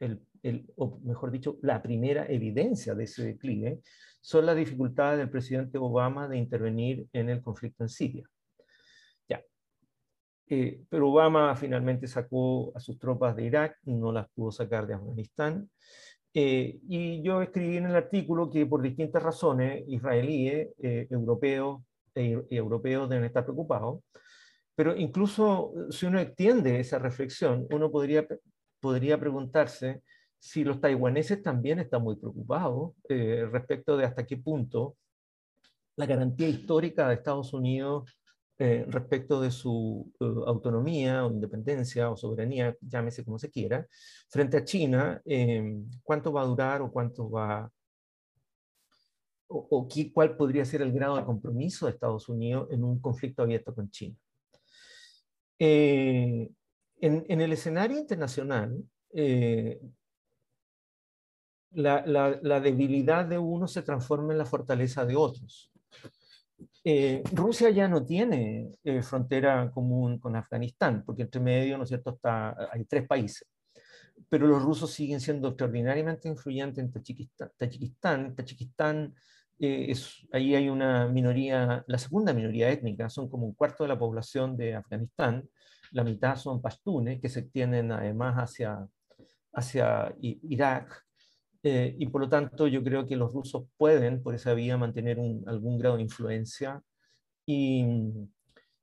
[0.00, 3.80] el, el, o mejor dicho, la primera evidencia de ese declive,
[4.20, 8.24] son las dificultades del presidente Obama de intervenir en el conflicto en Siria.
[9.28, 9.42] Ya.
[10.48, 14.94] Eh, pero Obama finalmente sacó a sus tropas de Irak, no las pudo sacar de
[14.94, 15.70] Afganistán.
[16.34, 21.82] Eh, y yo escribí en el artículo que por distintas razones israelíes, eh, europeos
[22.14, 24.00] e, europeos deben estar preocupados.
[24.74, 28.26] Pero incluso si uno extiende esa reflexión, uno podría,
[28.80, 30.02] podría preguntarse
[30.38, 34.96] si los taiwaneses también están muy preocupados eh, respecto de hasta qué punto
[35.96, 38.16] la garantía histórica de Estados Unidos
[38.58, 43.86] eh, respecto de su eh, autonomía o independencia o soberanía, llámese como se quiera,
[44.28, 45.22] frente a China,
[46.02, 47.70] cuánto va a durar o cuánto va
[49.48, 53.00] o, o qué, cuál podría ser el grado de compromiso de Estados Unidos en un
[53.00, 54.16] conflicto abierto con China.
[55.58, 56.54] en,
[57.00, 58.82] en, el escenario internacional,
[61.72, 65.70] la, debilidad de uno se transforma en la fortaleza de otros.
[66.84, 71.88] Eh, Rusia ya no tiene eh, frontera común con Afganistán, porque entre medio, ¿no es
[71.88, 73.48] cierto?, está, hay tres países.
[74.28, 76.92] Pero los rusos siguen siendo extraordinariamente influyentes en
[77.58, 78.34] Tayikistán.
[78.34, 79.14] Tayikistán,
[79.58, 83.88] eh, es, ahí hay una minoría, la segunda minoría étnica, son como un cuarto de
[83.88, 85.48] la población de Afganistán.
[85.92, 88.86] La mitad son pastunes, que se extienden además hacia,
[89.52, 91.05] hacia Irak,
[91.68, 95.18] eh, y por lo tanto yo creo que los rusos pueden por esa vía mantener
[95.46, 96.80] algún grado de influencia.
[97.44, 97.84] Y,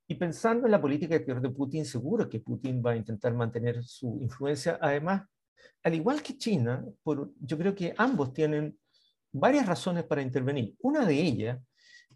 [0.05, 4.19] y, pensando en la política de Putin, seguro que Putin va a intentar mantener su
[4.21, 4.77] influencia.
[4.81, 5.23] Además,
[5.81, 8.77] al igual que China, por, yo creo que ambos tienen
[9.31, 10.75] varias razones para intervenir.
[10.81, 11.59] Una de ellas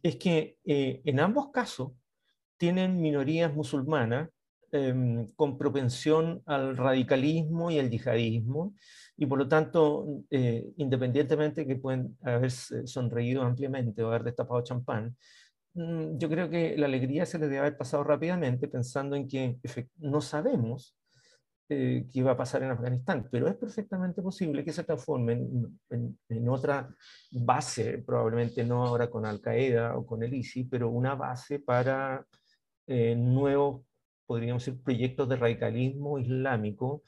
[0.03, 1.93] es que eh, en ambos casos
[2.57, 4.29] tienen minorías musulmanas
[4.69, 8.75] Em, con propensión al radicalismo y al yihadismo,
[9.15, 15.15] y por lo tanto, eh, independientemente que pueden haber sonreído ampliamente o haber destapado champán,
[15.73, 19.57] mm, yo creo que la alegría se les debe haber pasado rápidamente pensando en que
[19.99, 20.97] no sabemos
[21.69, 26.19] eh, qué va a pasar en Afganistán, pero es perfectamente posible que se transformen en,
[26.29, 26.89] en, otra
[27.31, 32.25] base, probablemente no ahora con Al Qaeda o con el ISI, pero una base para
[32.87, 33.86] eh, nuevos
[34.27, 37.03] podríamos ser proyectos de radicalismo islámico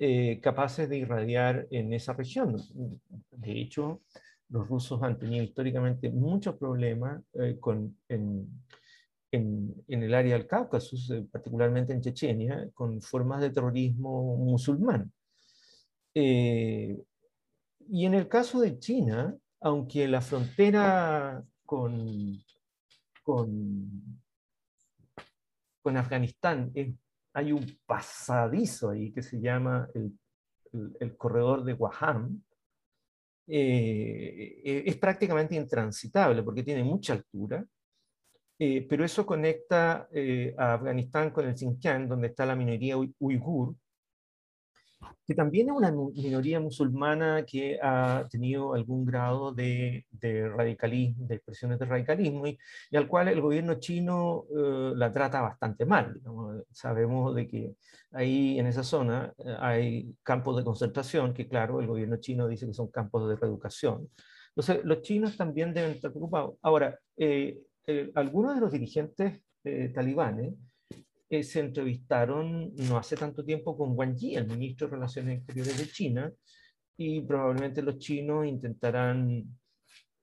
[0.00, 2.56] eh, capaces de irradiar en esa región.
[3.32, 4.02] De hecho,
[4.48, 8.46] los rusos han tenido históricamente muchos problemas eh, con, en,
[9.32, 15.10] en, el área del Cáucaso, eh, particularmente en Chechenia, con formas de terrorismo musulmán.
[16.14, 16.94] y
[18.06, 22.38] en el caso de China, aunque la frontera con,
[23.24, 24.20] con
[25.84, 26.72] en Afganistán.
[27.32, 30.18] Hay un pasadizo ahí que se llama el,
[31.00, 32.42] el, corredor de Waham,
[33.50, 37.64] eh, eh, es prácticamente intransitable porque tiene mucha altura,
[38.58, 40.08] eh, pero eso conecta
[40.58, 43.74] a Afganistán con el Xinjiang, donde está la minoría uigur,
[45.28, 50.06] que también es una minoría musulmana que ha tenido algún grado de,
[50.56, 52.58] radicalismo, de expresiones de radicalismo, y,
[52.94, 56.18] al cual el gobierno chino eh, la trata bastante mal.
[56.72, 57.74] Sabemos de que
[58.12, 62.66] ahí en esa zona eh, hay campos de concentración, que claro, el gobierno chino dice
[62.66, 64.08] que son campos de reeducación.
[64.56, 66.54] Entonces, los chinos también deben estar preocupados.
[66.62, 67.58] Ahora, eh,
[68.14, 69.42] algunos de los dirigentes
[69.94, 70.54] talibanes
[71.30, 75.86] se entrevistaron no hace tanto tiempo con Wang Yi, el ministro de Relaciones Exteriores de
[75.86, 76.32] China,
[76.96, 79.44] y probablemente los chinos intentarán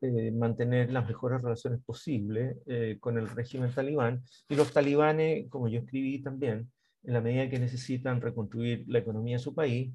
[0.01, 4.23] eh, mantener las mejores relaciones posibles eh, con el régimen talibán.
[4.49, 6.69] Y los talibanes, como yo escribí también,
[7.03, 9.93] en la medida que necesitan reconstruir la economía de su país,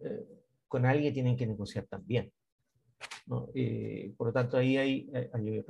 [0.00, 0.26] eh,
[0.66, 2.32] con alguien tienen que negociar también.
[3.26, 3.48] ¿no?
[4.16, 5.64] por lo tanto, ahí hay, hay, hay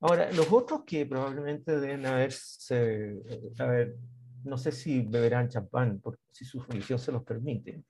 [0.00, 3.16] Ahora, los otros que probablemente deben haberse,
[3.58, 3.96] haber,
[4.44, 7.82] no sé si beberán champán, si su religión se los permite,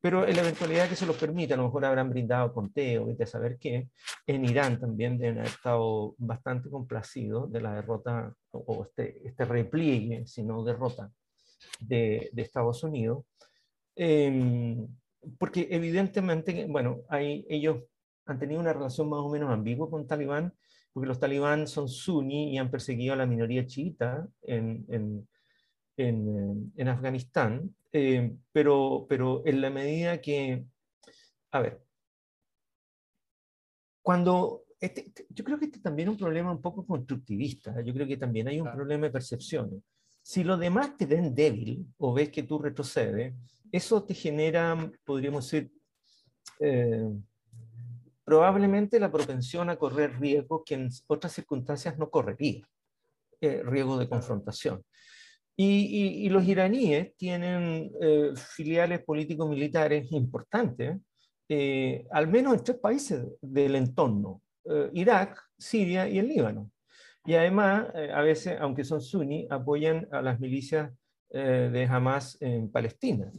[0.00, 2.98] pero en la eventualidad que se los permita, a lo mejor habrán brindado con té
[2.98, 3.88] o vete a saber qué,
[4.26, 10.26] en Irán también deben haber estado bastante complacidos de la derrota o este, este repliegue,
[10.26, 11.10] si no derrota,
[11.80, 13.24] de, de Estados Unidos.
[13.96, 14.86] Em,
[15.38, 17.78] porque evidentemente, bueno, hay, ellos
[18.26, 20.52] han tenido una relación más o menos ambigua con Talibán,
[20.96, 25.28] porque los talibán son suní y han perseguido a la minoría chiita en, en,
[25.98, 30.64] en, en Afganistán, eh, pero, pero en la medida que,
[31.50, 31.82] a ver,
[34.00, 38.06] cuando, este, yo creo que este también es un problema un poco constructivista, yo creo
[38.06, 39.84] que también hay un problema de percepción.
[40.22, 43.34] Si los demás te ven débil o ves que tú retrocedes,
[43.70, 45.70] eso te genera, podríamos decir,
[46.58, 47.06] eh,
[48.26, 52.66] probablemente la propensión a correr riesgos que en otras circunstancias no correría,
[53.40, 54.82] eh, riesgo de confrontación.
[55.58, 60.98] Y, los iraníes tienen eh, filiales políticos militares importantes,
[61.48, 64.42] eh, al menos en tres países del entorno,
[64.92, 66.72] Irak, Siria y el Líbano.
[67.24, 70.92] Y además, a veces, aunque son suní, apoyan a las milicias
[71.30, 73.30] de Hamas en Palestina.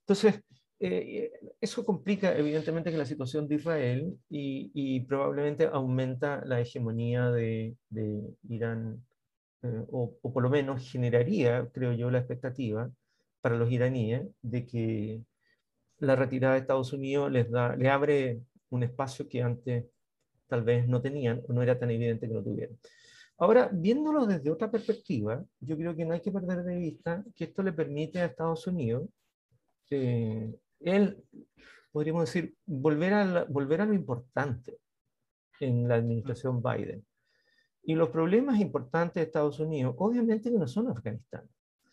[0.00, 0.42] Entonces,
[0.86, 7.74] eh, eso complica evidentemente que la situación de Israel y, probablemente aumenta la hegemonía de,
[8.50, 9.02] Irán,
[9.62, 12.90] eh, o, por lo menos generaría, creo yo, la expectativa
[13.40, 15.22] para los iraníes de que
[16.00, 19.86] la retirada de Estados Unidos les, da, le abre un espacio que antes
[20.48, 22.78] tal vez no tenían o no era tan evidente que lo tuvieran.
[23.38, 27.44] Ahora, viéndolo desde otra perspectiva, yo creo que no hay que perder de vista que
[27.44, 29.08] esto le permite a Estados Unidos
[29.90, 31.24] eh, él,
[31.90, 34.78] podríamos decir, volver a, volver a lo importante
[35.60, 37.04] en la administración Biden.
[37.82, 41.48] Y los problemas importantes de Estados Unidos, obviamente que no son Afganistán,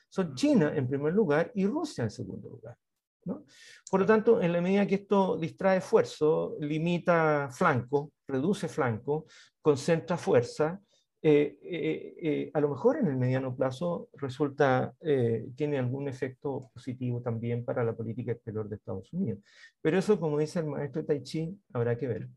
[0.10, 2.77] son China en primer lugar y Rusia en segundo lugar.
[3.25, 3.45] ¿no?
[3.89, 9.25] Por lo tanto, en la medida que esto distrae esfuerzo, limita flanco, reduce flanco,
[9.62, 10.82] concentra fuerza,
[11.23, 14.95] eh, eh, eh, a lo mejor en el mediano plazo resulta,
[15.55, 19.39] tiene algún efecto positivo también para la política exterior de Estados Unidos.
[19.81, 22.27] Pero eso, como dice el maestro Tai Chi, habrá que ver.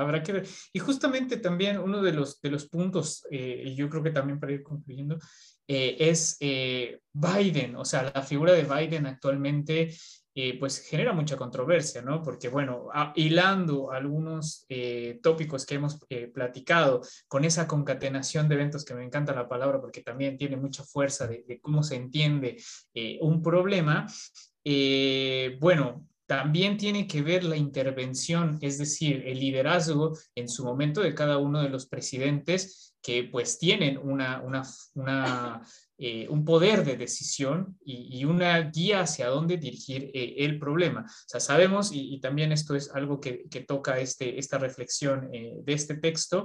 [0.00, 0.48] Habrá que ver.
[0.72, 4.52] Y justamente también uno de los, de los puntos, y yo creo que también para
[4.52, 5.18] ir concluyendo,
[5.66, 9.90] es Biden, o sea, la figura de Biden actualmente
[10.40, 12.22] eh, pues genera mucha controversia, ¿no?
[12.22, 18.84] Porque, bueno, hilando algunos eh, tópicos que hemos eh, platicado con esa concatenación de eventos,
[18.84, 22.56] que me encanta la palabra porque también tiene mucha fuerza de, de cómo se entiende
[23.20, 24.06] un problema,
[25.58, 31.14] bueno, también tiene que ver la intervención, es decir, el liderazgo en su momento de
[31.14, 35.62] cada uno de los presidentes que pues tienen una,
[35.96, 41.06] eh, un poder de decisión y, una guía hacia dónde dirigir eh, el problema.
[41.08, 45.72] O sea, sabemos, y, también esto es algo que, toca este, esta reflexión eh, de
[45.72, 46.44] este texto,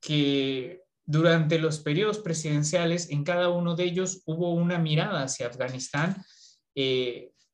[0.00, 6.24] que durante los periodos presidenciales, en cada uno de ellos hubo una mirada hacia Afganistán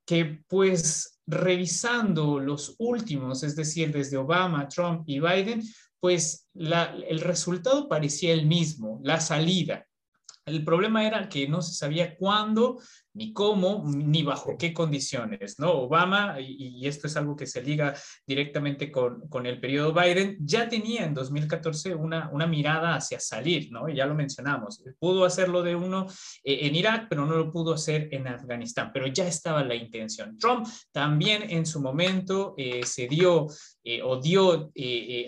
[0.08, 5.62] que pues revisando los últimos, es decir, desde Obama, Trump y Biden,
[6.00, 9.86] pues el resultado parecía el mismo, la salida.
[10.48, 12.78] El problema era que no se sabía cuándo,
[13.18, 15.72] ni cómo, ni bajo qué condiciones, ¿no?
[15.72, 20.68] Obama, y, esto es algo que se liga directamente con, con, el periodo Biden, ya
[20.68, 23.88] tenía en 2014 una, una mirada hacia salir, ¿no?
[23.88, 24.84] Ya lo mencionamos.
[25.00, 26.06] Pudo hacerlo de uno
[26.44, 30.38] eh, en Irak, pero no lo pudo hacer en Afganistán, pero ya estaba la intención.
[30.38, 33.48] Trump también en su momento eh, se dio
[33.82, 34.70] eh, o dio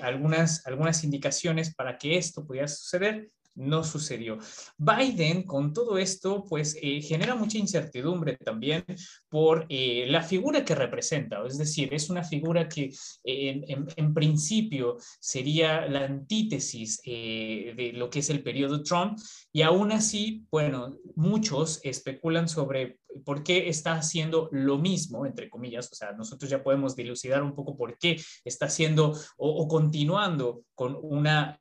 [0.01, 4.39] algunas, algunas indicaciones para que esto pudiera suceder no sucedió.
[4.79, 8.85] Biden, con todo esto, pues eh, genera mucha incertidumbre también
[9.29, 12.91] por eh, la figura que representa, es decir, es una figura que
[13.25, 19.19] en, principio sería la antítesis eh, de lo que es el periodo Trump.
[19.53, 25.91] Y aún así, bueno, muchos especulan sobre por qué está haciendo lo mismo, entre comillas,
[25.93, 30.97] o sea, nosotros ya podemos dilucidar un poco por qué está haciendo o, continuando con
[31.01, 31.59] una,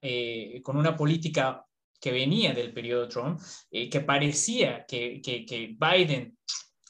[0.63, 1.65] con una política
[1.99, 3.39] que venía del periodo Trump,
[3.71, 6.37] eh, que parecía que, que, Biden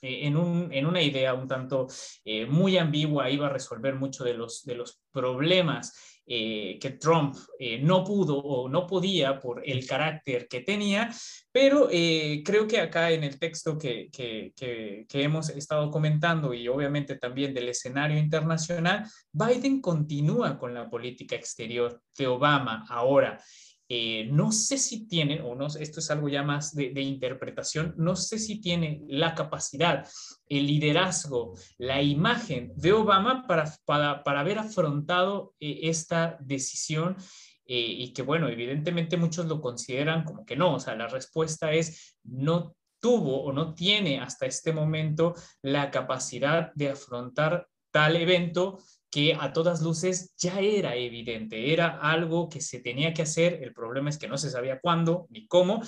[0.01, 1.87] eh, en, un, en, una idea un tanto
[2.23, 7.35] eh, muy ambigua iba a resolver mucho de los, de los problemas que Trump
[7.81, 11.09] no pudo o no podía por el carácter que tenía,
[11.51, 16.67] pero creo que acá en el texto que, que, que, que, hemos estado comentando y
[16.67, 23.43] obviamente también del escenario internacional, Biden continúa con la política exterior de Obama ahora.
[23.91, 28.15] Eh, no sé si tiene, o no, esto es algo ya más de, interpretación, no
[28.15, 30.07] sé si tiene la capacidad,
[30.47, 37.17] el liderazgo, la imagen de Obama para, para, para haber afrontado eh, esta decisión
[37.65, 41.71] eh, y que, bueno, evidentemente muchos lo consideran como que no, o sea, la respuesta
[41.71, 45.33] es no tuvo o no tiene hasta este momento
[45.63, 48.77] la capacidad de afrontar tal evento
[49.11, 53.73] que a todas luces ya era evidente, era algo que se tenía que hacer, el
[53.73, 55.81] problema es que no se sabía cuándo ni cómo,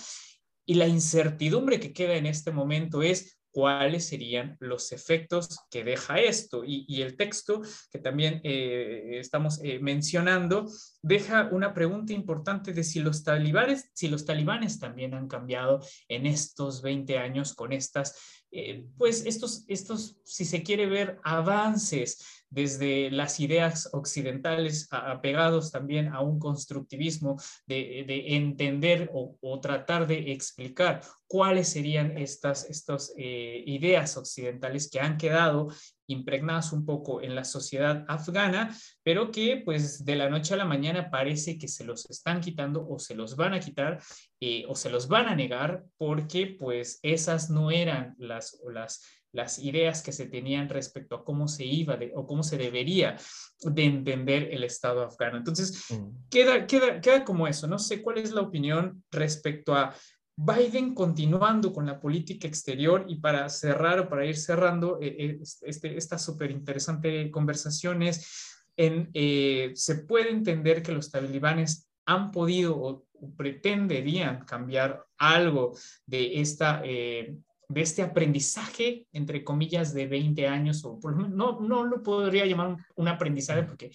[0.65, 6.19] y la incertidumbre que queda en este momento es cuáles serían los efectos que deja
[6.19, 6.63] esto.
[6.65, 7.61] Y, el texto
[7.91, 10.69] que también eh, estamos eh, mencionando
[11.01, 16.25] deja una pregunta importante de si los talibanes, si los talibanes también han cambiado en
[16.25, 18.15] estos 20 años con estas,
[18.51, 26.09] eh, pues estos, estos, si se quiere ver, avances desde las ideas occidentales apegados también
[26.09, 34.17] a un constructivismo de, entender o, tratar de explicar cuáles serían estas, estas eh, ideas
[34.17, 35.69] occidentales que han quedado
[36.07, 40.65] impregnadas un poco en la sociedad afgana, pero que pues de la noche a la
[40.65, 44.01] mañana parece que se los están quitando o se los van a quitar
[44.41, 49.01] eh, o se los van a negar porque pues esas no eran las, las,
[49.33, 53.15] las ideas que se tenían respecto a cómo se iba o cómo se debería
[53.61, 55.37] de entender el Estado afgano.
[55.37, 56.29] Entonces, mm.
[56.29, 57.67] queda, queda, queda como eso.
[57.67, 59.95] No sé cuál es la opinión respecto a
[60.35, 65.39] Biden continuando con la política exterior y para cerrar o para ir cerrando eh, eh,
[65.61, 72.31] este, esta súper interesante conversación es, en, eh, se puede entender que los talibanes han
[72.31, 73.05] podido o
[73.37, 75.77] pretenderían cambiar algo
[76.07, 76.81] de esta
[77.73, 82.75] de este aprendizaje, entre comillas, de 20 años, o por, no, no lo podría llamar
[82.95, 83.91] un, aprendizaje porque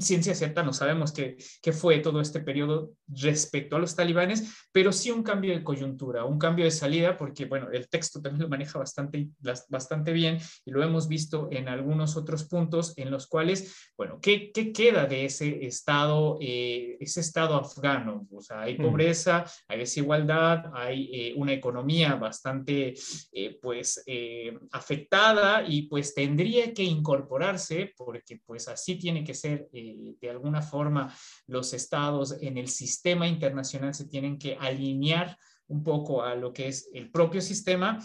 [0.00, 4.92] ciencia cierta no sabemos qué, qué, fue todo este periodo respecto a los talibanes, pero
[4.92, 8.48] sí un cambio de coyuntura, un cambio de salida, porque, bueno, el texto también lo
[8.48, 9.28] maneja bastante,
[9.68, 14.50] bastante bien y lo hemos visto en algunos otros puntos en los cuales, bueno, ¿qué,
[14.52, 18.26] qué queda de ese estado, eh, ese estado afgano?
[18.32, 18.82] O sea, hay mm.
[18.82, 22.94] pobreza, hay desigualdad, hay eh, una economía bastante
[23.32, 29.68] eh, pues eh, afectada y pues tendría que incorporarse porque pues así tiene que ser
[29.72, 31.14] eh, de alguna forma
[31.46, 35.36] los estados en el sistema internacional se tienen que alinear
[35.66, 37.98] un poco a lo que es el propio sistema.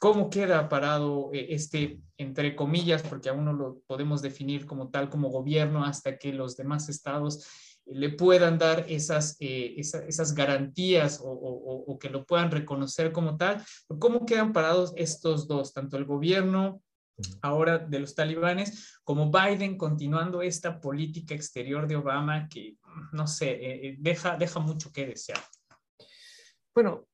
[0.00, 5.30] ¿Cómo queda parado este, entre comillas, porque aún no lo podemos definir como tal, como
[5.30, 7.46] gobierno, hasta que los demás estados
[7.92, 13.64] le puedan dar esas, eh, esas garantías o, que lo puedan reconocer como tal.
[13.98, 16.82] ¿Cómo quedan parados estos dos, tanto el gobierno
[17.42, 22.78] ahora de los talibanes como Biden continuando esta política exterior de Obama que,
[23.12, 25.40] no sé, eh, eh, deja, deja mucho que desear?
[26.74, 27.06] Bueno,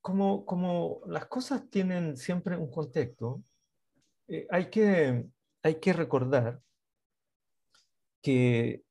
[0.00, 3.42] como, como las cosas tienen siempre un contexto,
[4.50, 5.26] hay, que,
[5.62, 6.60] hay que recordar
[8.22, 8.82] que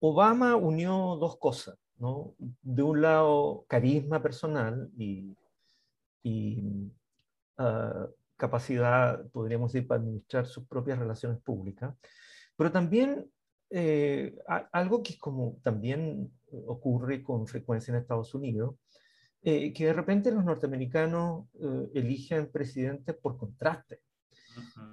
[0.00, 2.34] Obama unió dos cosas, ¿no?
[2.62, 5.34] De un lado, carisma personal y,
[7.56, 11.94] ah, capacidad, podríamos decir, para administrar sus propias relaciones públicas,
[12.56, 13.28] pero también
[13.70, 14.38] eh,
[14.72, 16.32] algo que es como también
[16.66, 18.76] ocurre con frecuencia en Estados Unidos,
[19.42, 24.00] eh, que de repente los norteamericanos eh, eligen presidentes por contraste.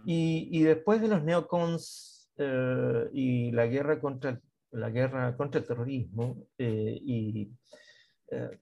[0.05, 5.61] y, y, después de los neocons eh, y la guerra contra el, la guerra contra
[5.61, 7.49] el terrorismo eh, y,
[8.29, 8.59] eh,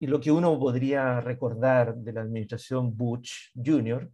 [0.00, 4.10] y lo que uno podría recordar de la administración Bush Jr.,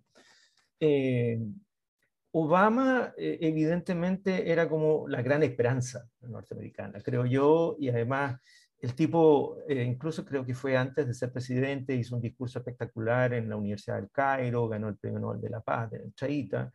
[2.36, 8.38] Obama evidentemente era como la gran esperanza norteamericana, creo yo, y además
[8.82, 13.48] el tipo, incluso creo que fue antes de ser presidente, hizo un discurso espectacular en
[13.48, 16.70] la Universidad del Cairo, ganó el Premio Nobel de la Paz en Chaita,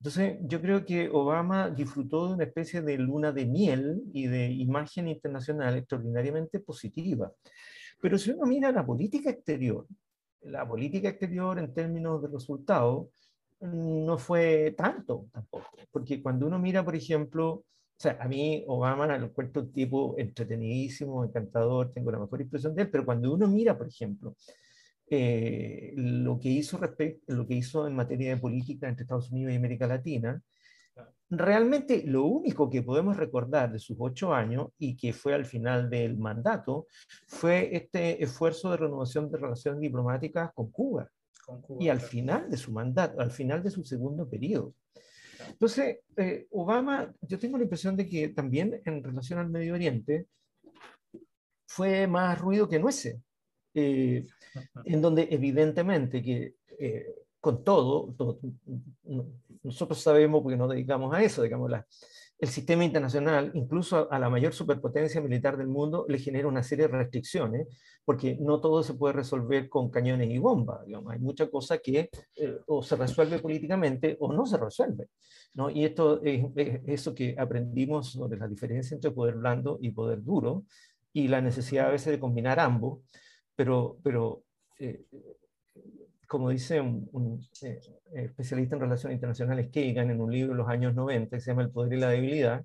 [0.00, 4.50] entonces, yo creo que Obama disfrutó de una especie de luna de miel y de
[4.50, 7.30] imagen internacional extraordinariamente positiva.
[8.00, 9.86] Pero si uno mira la política exterior,
[10.40, 13.08] la política exterior en términos de resultados
[13.60, 15.66] no fue tanto tampoco.
[15.90, 17.64] Porque cuando uno mira, por ejemplo, o
[17.98, 22.82] sea, a mí Obama lo encuentro un tipo entretenidísimo, encantador, tengo la mejor impresión de
[22.84, 24.34] él, pero cuando uno mira, por ejemplo,
[25.10, 26.80] eh, lo, que hizo
[27.26, 30.40] lo que hizo en materia de política entre Estados Unidos y América Latina,
[31.28, 35.90] realmente lo único que podemos recordar de sus ocho años y que fue al final
[35.90, 36.86] del mandato
[37.26, 41.10] fue este esfuerzo de renovación de relaciones diplomáticas con Cuba.
[41.80, 44.74] y al final de su mandato, al final de su segundo periodo.
[45.48, 50.26] Entonces, eh, Obama, yo tengo la impresión de que también en relación al Medio Oriente
[51.66, 53.18] fue más ruido que nueces.
[53.74, 54.26] Eh,
[54.84, 58.14] en donde evidentemente que eh, con todo,
[59.62, 61.86] nosotros sabemos, porque nos dedicamos a eso, digamos, la,
[62.40, 66.88] el sistema internacional, incluso a, la mayor superpotencia militar del mundo, le genera una serie
[66.88, 67.68] de restricciones,
[68.04, 70.84] porque no todo se puede resolver con cañones y bombas.
[70.86, 71.12] Digamos.
[71.12, 75.08] Hay mucha cosa que eh, o se resuelve políticamente o no se resuelve.
[75.52, 75.68] ¿no?
[75.68, 76.46] Y esto es,
[76.86, 80.64] eso que aprendimos sobre la diferencia entre poder blando y poder duro,
[81.12, 83.00] y la necesidad a veces de combinar ambos
[83.60, 84.42] pero, pero
[84.78, 85.04] eh,
[86.26, 87.78] como dice un, eh,
[88.14, 91.60] especialista en relaciones internacionales, Kagan, en un libro de los años 90 que se llama
[91.60, 92.64] El poder y la debilidad,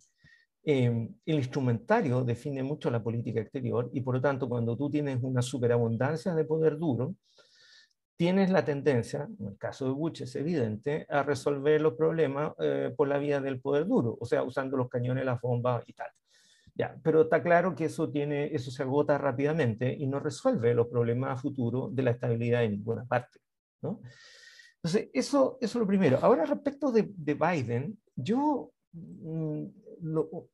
[0.63, 5.21] eh, el instrumentario define mucho la política exterior y por lo tanto cuando tú tienes
[5.21, 7.13] una superabundancia de poder duro,
[8.15, 12.93] tienes la tendencia, en el caso de Bush es evidente, a resolver los problemas eh,
[12.95, 16.07] por la vía del poder duro, o sea, usando los cañones, las bombas y tal.
[16.77, 20.87] Ya, pero está claro que eso, tiene, eso se agota rápidamente y no resuelve los
[20.87, 23.39] problemas a futuro de la estabilidad en ninguna parte.
[23.81, 24.01] ¿no?
[24.75, 26.19] Entonces, eso, eso es lo primero.
[26.21, 29.65] Ahora, respecto de, de Biden, yo mm,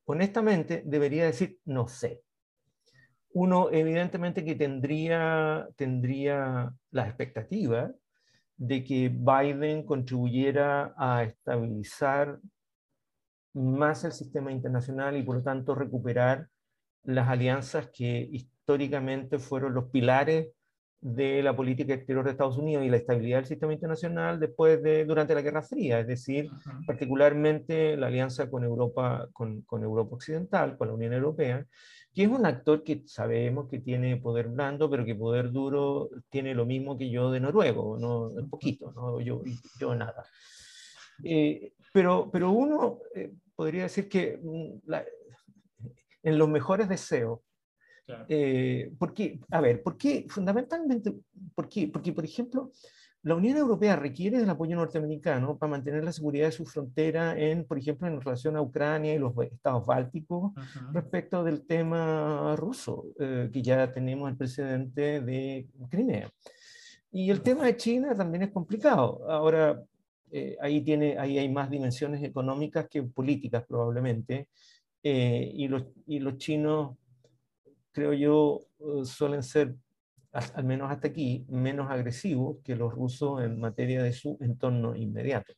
[0.04, 2.22] honestamente debería decir no sé.
[3.34, 7.90] Uno evidentemente que tendría, tendría la expectativa
[8.56, 12.38] de que Biden contribuyera a estabilizar
[13.54, 16.48] más el sistema internacional y por lo tanto recuperar
[17.04, 20.48] las alianzas que históricamente fueron los pilares
[21.00, 25.04] de la política exterior de Estados Unidos y la estabilidad del sistema internacional después de,
[25.04, 26.48] durante la Guerra Fría, es decir,
[26.86, 31.66] particularmente la alianza con Europa, con, con, Europa Occidental, con la Unión Europea,
[32.14, 36.54] que es un actor que sabemos que tiene poder blando, pero que poder duro tiene
[36.54, 39.20] lo mismo que yo de noruego, no un poquito, ¿no?
[39.20, 39.42] yo,
[39.80, 40.24] yo nada.
[41.24, 44.92] Eh, pero, pero uno eh, podría decir que mm,
[46.24, 47.40] en los mejores deseos,
[48.28, 50.26] eh, porque, a ver, ¿por qué?
[50.28, 51.14] Fundamentalmente,
[51.54, 51.88] ¿por qué?
[51.88, 52.72] Porque, por ejemplo,
[53.24, 57.64] la Unión Europea requiere del apoyo norteamericano para mantener la seguridad de su frontera, en,
[57.64, 60.52] por ejemplo, en relación a Ucrania y los estados bálticos,
[60.92, 66.32] respecto del tema ruso, eh, que ya tenemos el presidente de Crimea.
[67.12, 69.30] Y el tema de China también es complicado.
[69.30, 69.80] Ahora,
[70.32, 74.48] eh, ahí, tiene, ahí hay más dimensiones económicas que políticas probablemente,
[75.04, 76.96] y, los, y chinos
[77.92, 79.76] creo yo, eh, suelen ser,
[80.32, 85.52] al menos hasta aquí, menos agresivos que los rusos en materia de su entorno inmediato.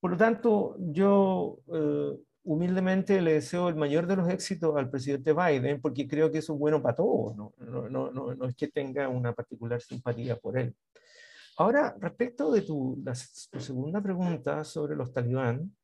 [0.00, 5.32] Por lo tanto, yo eh, humildemente le deseo el mayor de los éxitos al presidente
[5.32, 7.52] Biden, porque creo que eso es bueno para todos, no,
[8.10, 10.74] no es que tenga una particular simpatía por él.
[11.58, 13.02] Ahora, respecto de tu,
[13.50, 15.74] tu segunda pregunta sobre los talibán,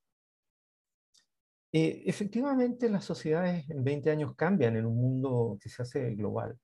[1.72, 6.56] eh, efectivamente, las sociedades en 20 años cambian en un mundo que se hace global.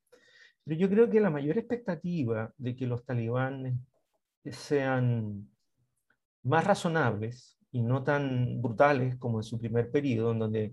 [0.64, 3.74] Pero yo creo que la mayor expectativa de que los talibanes
[4.44, 5.50] sean
[6.44, 10.72] más razonables y no tan brutales como en su primer periodo, en donde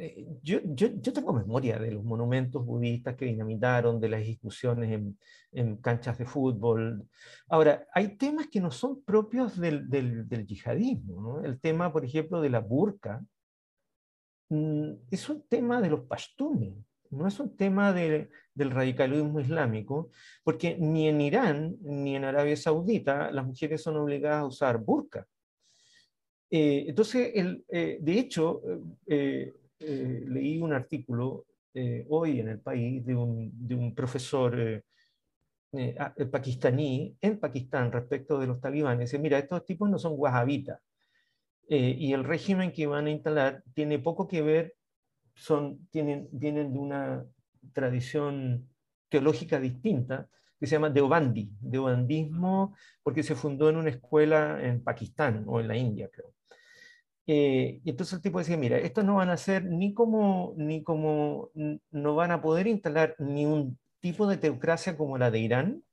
[0.00, 5.00] eh, yo, yo, tengo memoria de los monumentos budistas que dinamitaron, de las discusiones
[5.50, 7.08] en, canchas de fútbol.
[7.48, 11.40] Ahora, hay temas que no son propios del, del, del yihadismo.
[11.42, 13.24] El tema, por ejemplo, de la burka
[14.50, 16.74] mm, es un tema de los pashtunes,
[17.10, 20.10] no es un tema de, del radicalismo islámico,
[20.44, 25.26] porque ni en Irán ni en Arabia Saudita las mujeres son obligadas a usar burka.
[26.50, 28.62] Eh, entonces, el, eh, de hecho,
[29.80, 34.82] eh, leí un artículo eh, hoy en el país de un, profesor
[35.72, 35.96] eh,
[36.30, 39.10] pakistaní en Pakistán respecto de los talibanes.
[39.10, 40.80] Dice, mira, estos tipos no son wahhabitas
[41.70, 44.74] y el régimen que van a instalar tiene poco que ver,
[45.90, 47.26] tienen, vienen de una
[47.74, 48.66] tradición
[49.10, 55.44] teológica distinta que se llama Deobandi, Deobandismo, porque se fundó en una escuela en Pakistán
[55.46, 56.32] o en la India, creo.
[57.30, 60.82] Eh, y entonces el tipo decía, mira, estos no van a ser ni como, ni
[60.82, 61.50] como,
[61.90, 65.84] no van a poder instalar ni un tipo de teocracia como la de Irán,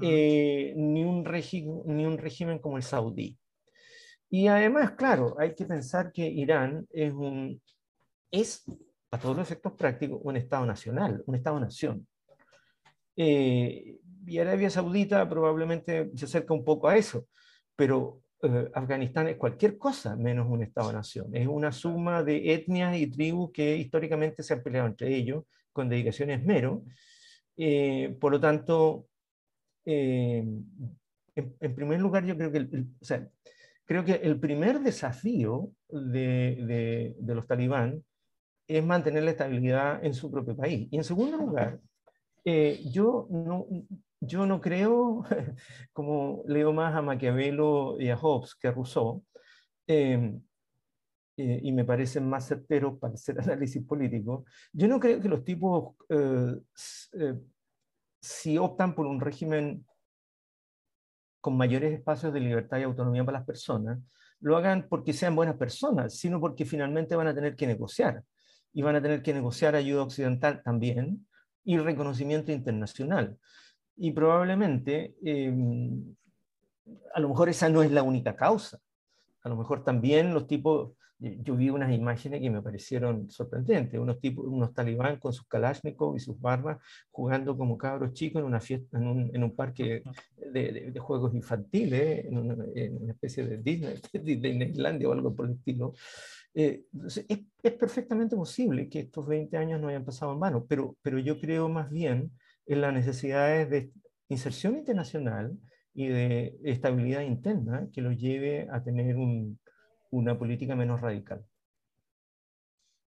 [0.00, 1.22] eh, ni, un
[1.86, 3.38] ni un régimen como el saudí.
[4.28, 7.62] Y además, claro, hay que pensar que Irán es, un,
[8.32, 8.64] es
[9.08, 12.04] para todos los efectos prácticos, un Estado nacional, un Estado-nación.
[13.14, 17.28] Eh, y Arabia Saudita probablemente se acerca un poco a eso,
[17.76, 21.34] pero eh, Afganistán es cualquier cosa menos un Estado-nación.
[21.34, 25.88] Es una suma de etnias y tribus que históricamente se han peleado entre ellos con
[25.88, 26.82] dedicación y esmero.
[27.56, 29.06] Eh, por lo tanto,
[29.84, 30.44] eh,
[31.36, 33.28] en, primer lugar, yo creo que el, o sea,
[33.84, 38.04] creo que el primer desafío de, de, los talibán
[38.66, 40.88] es mantener la estabilidad en su propio país.
[40.90, 41.80] Y en segundo lugar,
[42.44, 43.66] yo no,
[44.24, 45.24] yo no creo,
[45.92, 49.24] como leo más a Maquiavelo y a Hobbes que a Rousseau,
[49.86, 50.40] em,
[51.36, 55.44] eh, y me parecen más certeros para hacer análisis político, yo no creo que los
[55.44, 56.56] tipos, eh,
[57.14, 57.40] eh,
[58.20, 59.84] si optan por un régimen
[61.40, 63.98] con mayores espacios de libertad y autonomía para las personas,
[64.38, 68.22] lo hagan porque sean buenas personas, sino porque finalmente van a tener que negociar.
[68.72, 71.26] Y van a tener que negociar ayuda occidental también
[71.64, 73.36] y reconocimiento internacional.
[73.96, 76.14] Y probablemente, em,
[77.14, 78.78] a lo mejor esa no es la única causa,
[79.42, 84.20] a lo mejor también los tipos, yo vi unas imágenes que me parecieron sorprendentes, unos
[84.20, 86.78] tipos, unos talibán con sus kalashnikov y sus barbas
[87.10, 90.02] jugando como cabros chicos en una fiesta, en un, en un parque
[90.36, 95.34] de, de, juegos infantiles, en una, en una, especie de Disney, de Disneylandia o algo
[95.34, 95.94] por el estilo.
[96.54, 100.96] Eh, es, es, perfectamente posible que estos 20 años no hayan pasado en vano, pero,
[101.02, 102.30] pero yo creo más bien
[102.66, 103.90] en las necesidades de
[104.28, 105.56] inserción internacional
[105.94, 109.58] y de estabilidad interna que los lleve a tener un,
[110.10, 111.44] una política menos radical.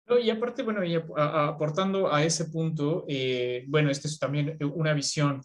[0.07, 0.81] No, y aparte, bueno,
[1.17, 5.41] aportando a ese punto, eh, bueno, esta es también una visión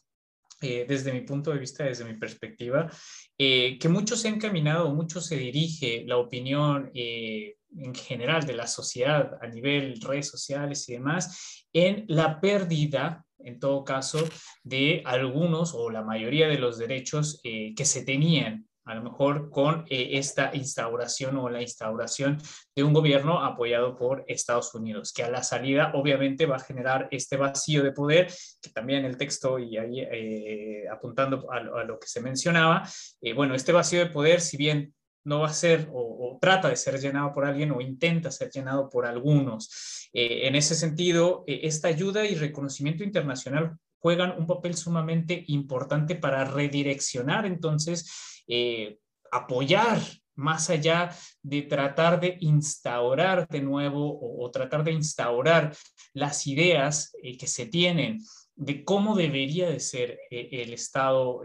[0.61, 2.91] eh, desde mi punto de vista, desde mi perspectiva,
[3.37, 8.67] eh, que mucho se ha encaminado, mucho se dirige la opinión en general de la
[8.67, 14.19] sociedad a nivel redes sociales y demás en la pérdida, en todo caso,
[14.63, 19.85] de algunos o la mayoría de los derechos que se tenían a lo mejor con
[19.87, 22.39] eh, esta instauración o la instauración
[22.75, 27.07] de un gobierno apoyado por Estados Unidos, que a la salida obviamente va a generar
[27.11, 32.07] este vacío de poder, que también el texto y ahí eh, apuntando a, lo que
[32.07, 32.81] se mencionaba,
[33.21, 36.75] eh, bueno, este vacío de poder, si bien no va a ser o, trata de
[36.75, 40.09] ser llenado por alguien o intenta ser llenado por algunos.
[40.13, 47.45] en ese sentido, esta ayuda y reconocimiento internacional juegan un papel sumamente importante para redireccionar
[47.45, 48.97] entonces eh,
[49.31, 49.99] apoyar
[50.35, 55.75] más allá de tratar de instaurar de nuevo o, tratar de instaurar
[56.13, 58.19] las ideas eh, que se tienen
[58.59, 61.41] de cómo debería de ser eh, el Estado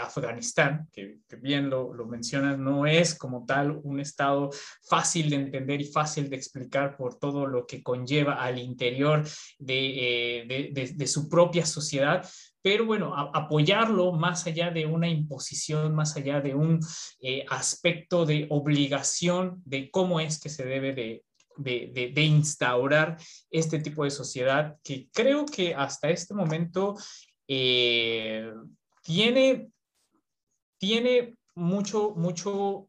[0.00, 4.50] Afganistán, que, bien lo, lo mencionas, no es como tal un Estado
[4.88, 9.22] fácil de entender y fácil de explicar por todo lo que conlleva al interior
[9.58, 12.26] de, de, su propia sociedad,
[12.62, 16.80] pero bueno, apoyarlo más allá de una imposición, más allá de un
[17.20, 21.24] eh, aspecto de obligación de cómo es que se debe de,
[21.56, 23.16] de, instaurar
[23.50, 26.94] este tipo de sociedad que creo que hasta este momento
[27.48, 28.52] eh,
[29.02, 29.70] tiene,
[30.78, 32.88] tiene mucho, mucho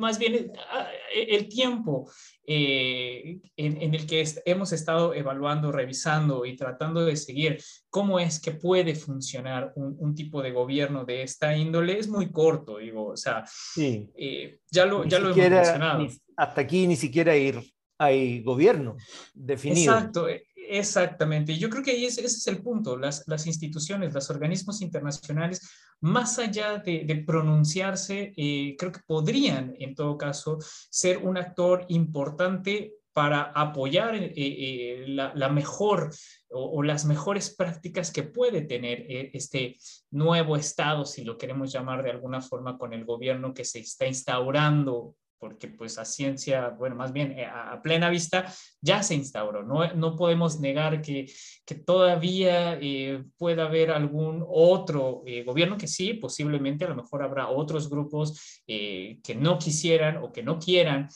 [0.00, 2.10] más bien ah, e, el tiempo
[2.44, 8.52] eh, en, el que hemos estado evaluando, revisando y tratando de seguir cómo es que
[8.52, 13.44] puede funcionar un, tipo de gobierno de esta índole es muy corto, digo, o sea,
[13.46, 14.10] sí.
[14.16, 16.08] Eh, ya lo, ya lo hemos mencionado.
[16.36, 17.52] hasta aquí ni siquiera hay,
[17.98, 18.96] hay gobierno
[19.32, 19.92] definido.
[19.92, 21.58] Exacto, eh, Exactamente.
[21.58, 22.96] Yo creo que ese, es el punto.
[22.96, 25.68] Las, instituciones, los organismos internacionales,
[26.00, 30.58] más allá de, pronunciarse, eh, creo que podrían, en todo caso,
[30.88, 36.14] ser un actor importante para apoyar eh, eh, la, mejor
[36.50, 39.04] o, las mejores prácticas que puede tener
[39.34, 39.76] este
[40.12, 44.06] nuevo Estado, si lo queremos llamar de alguna forma, con el gobierno que se está
[44.06, 49.64] instaurando porque pues a ciencia, bueno, más bien eh, a, plena vista ya se instauró.
[49.64, 51.32] No, no podemos negar que,
[51.64, 57.22] que todavía eh, pueda haber algún otro eh, gobierno que sí, posiblemente a lo mejor
[57.22, 61.08] habrá otros grupos que no quisieran o que no quieran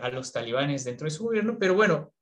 [0.00, 2.13] a los talibanes dentro de su gobierno, pero bueno,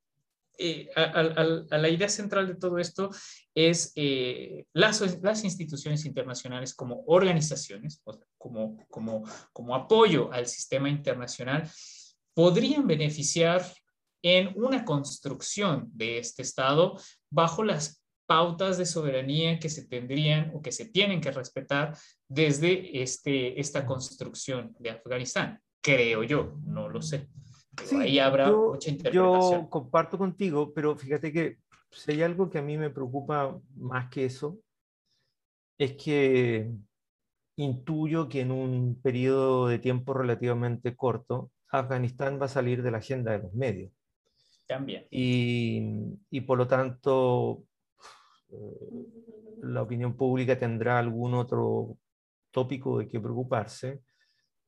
[0.59, 3.11] eh, a, la idea central de todo esto
[3.55, 5.01] es eh, las,
[5.45, 8.03] instituciones internacionales como organizaciones,
[8.39, 11.71] como, como, como apoyo al sistema internacional,
[12.35, 13.65] podrían beneficiar
[14.23, 16.97] en una construcción de este Estado
[17.31, 21.97] bajo las pautas de soberanía que se tendrían o que se tienen que respetar
[22.29, 25.61] desde este, esta construcción de Afganistán.
[25.83, 27.29] Creo yo, no lo sé.
[27.85, 29.63] Sí, ahí habrá yo, mucha interpretación.
[29.63, 31.59] Yo comparto contigo, pero fíjate que
[31.91, 34.59] si hay algo que a mí me preocupa más que eso,
[35.79, 36.71] es que
[37.57, 42.99] intuyo que en un periodo de tiempo relativamente corto, Afganistán va a salir de la
[42.99, 43.93] agenda de los medios.
[44.67, 45.07] También.
[45.11, 45.83] Y,
[46.31, 47.65] y por lo tanto,
[48.51, 49.07] eh,
[49.63, 51.97] la opinión pública tendrá algún otro
[52.51, 54.03] tópico de que preocuparse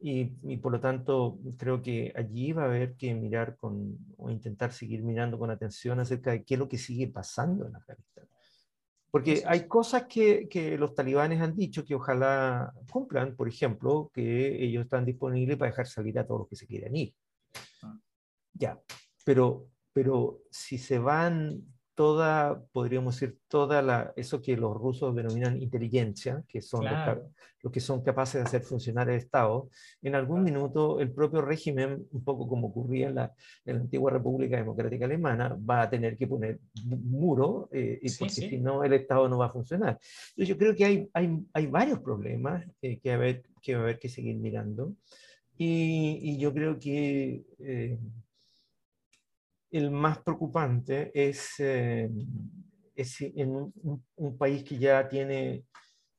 [0.01, 4.72] y, por lo tanto, creo que allí va a haber que mirar con, o intentar
[4.72, 8.28] seguir mirando con atención acerca de qué es lo que sigue pasando en Afganistán.
[9.11, 14.62] Porque hay cosas que, que, los talibanes han dicho que ojalá cumplan, por ejemplo, que
[14.62, 17.14] ellos están disponibles para dejar salir a todos los que se quieran ir.
[17.82, 17.97] Ah.
[18.53, 18.78] Ya,
[19.24, 21.62] pero, pero si se van
[21.95, 27.80] toda, podríamos decir, toda la, eso que los rusos denominan inteligencia, que son los, que
[27.80, 29.70] son capaces de hacer funcionar el Estado,
[30.03, 33.32] en algún minuto el propio régimen, un poco como ocurría en la,
[33.64, 38.34] en la antigua República Democrática Alemana, va a tener que poner muro, eh, y porque
[38.34, 39.99] si no el Estado no va a funcionar.
[40.30, 43.82] Entonces yo creo que hay, hay, hay varios problemas eh, que, haber, que va a
[43.84, 44.95] haber que seguir mirando.
[45.57, 47.99] Y, yo creo que eh,
[49.74, 52.08] el más preocupante es, eh,
[52.94, 53.72] es en
[54.14, 55.64] un, país que ya tiene,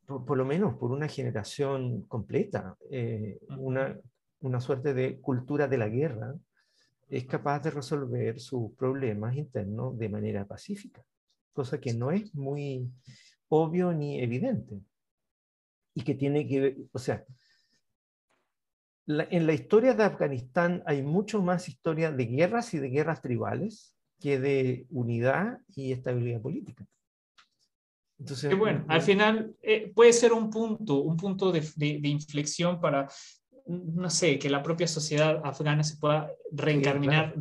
[0.05, 3.97] por, lo menos por una generación completa, eh, una,
[4.41, 6.35] una suerte de cultura de la guerra,
[7.07, 11.01] es capaz de resolver sus problemas internos de manera pacífica,
[11.53, 12.91] cosa que no es muy
[13.47, 14.81] obvio ni evidente.
[15.93, 17.23] Y que tiene que ver, o sea,
[19.07, 23.95] en la historia de Afganistán hay mucho más historia de guerras y de guerras tribales
[24.19, 26.85] que de unidad y estabilidad política.
[28.17, 33.09] Entonces, bueno, al final eh, puede ser un punto, un punto de, de, inflexión para,
[33.67, 37.33] no sé, que la propia sociedad afgana se pueda reencarnar,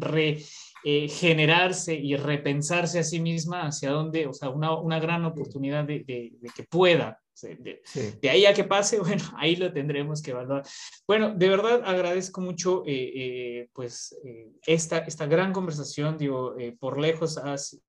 [0.84, 6.00] regenerarse y repensarse a sí misma hacia dónde, o sea, una, una gran oportunidad de,
[6.00, 7.82] de, que pueda de,
[8.20, 10.64] de, ahí a que pase, bueno, ahí lo tendremos que evaluar.
[11.06, 16.98] Bueno, de verdad agradezco mucho eh, eh, pues eh, esta, esta gran conversación, digo, por
[16.98, 17.80] lejos has,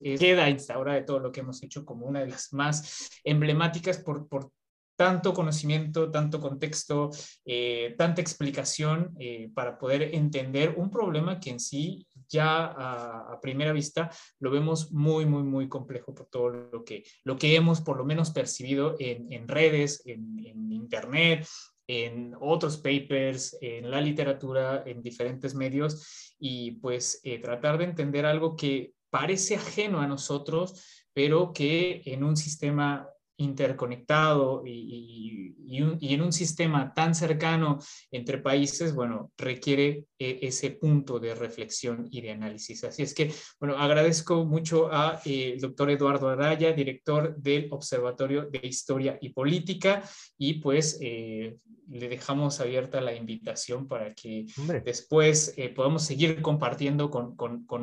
[0.00, 4.28] queda instaurada de todo lo que hemos hecho como una de las más emblemáticas por,
[4.28, 4.50] por
[4.96, 7.10] tanto conocimiento, tanto contexto,
[7.44, 13.72] eh, tanta explicación eh, para poder entender un problema que en sí ya a, primera
[13.72, 14.10] vista
[14.40, 18.04] lo vemos muy, muy, muy complejo por todo lo que, lo que hemos por lo
[18.04, 21.46] menos percibido en, redes, en, internet,
[21.86, 28.26] en otros papers, en la literatura, en diferentes medios y pues eh, tratar de entender
[28.26, 33.08] algo que parece ajeno a nosotros, pero que en un sistema
[33.42, 37.78] interconectado y, en un sistema tan cercano
[38.10, 42.84] entre países, bueno, requiere eh, ese punto de reflexión y de análisis.
[42.84, 48.60] Así es que, bueno, agradezco mucho al eh, doctor Eduardo Araya, director del Observatorio de
[48.62, 50.02] Historia y Política,
[50.36, 51.56] y pues eh,
[51.88, 54.46] le dejamos abierta la invitación para que
[54.84, 57.10] después podamos seguir compartiendo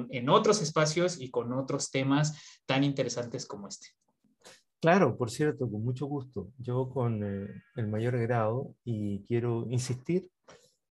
[0.10, 3.90] en otros espacios y con otros temas tan interesantes como este.
[4.82, 6.52] Claro, por cierto, con mucho gusto.
[6.58, 10.30] Yo con eh, el mayor grado y quiero insistir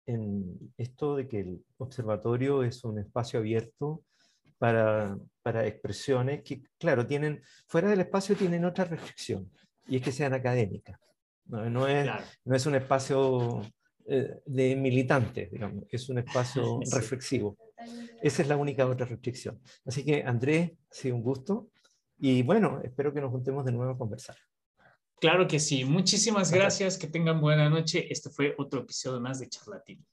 [0.07, 4.03] en esto de que el observatorio es un espacio abierto
[4.59, 9.51] para, para expresiones que, claro, tienen, fuera del espacio tienen otra restricción
[9.87, 10.99] y es que sean académicas.
[11.47, 12.11] No, es,
[12.45, 13.63] no es un espacio
[14.07, 17.57] eh, de militantes, digamos, es un espacio reflexivo.
[18.21, 19.59] Esa es la única otra restricción.
[19.87, 21.71] Así que, Andrés, ha sido un gusto.
[22.19, 24.37] Y bueno, espero que nos juntemos de nuevo a conversar.
[25.21, 25.85] Claro que sí.
[25.85, 26.97] Muchísimas gracias.
[26.99, 28.07] Que tengan buena noche.
[28.11, 30.05] Este fue otro episodio más de Charlatino.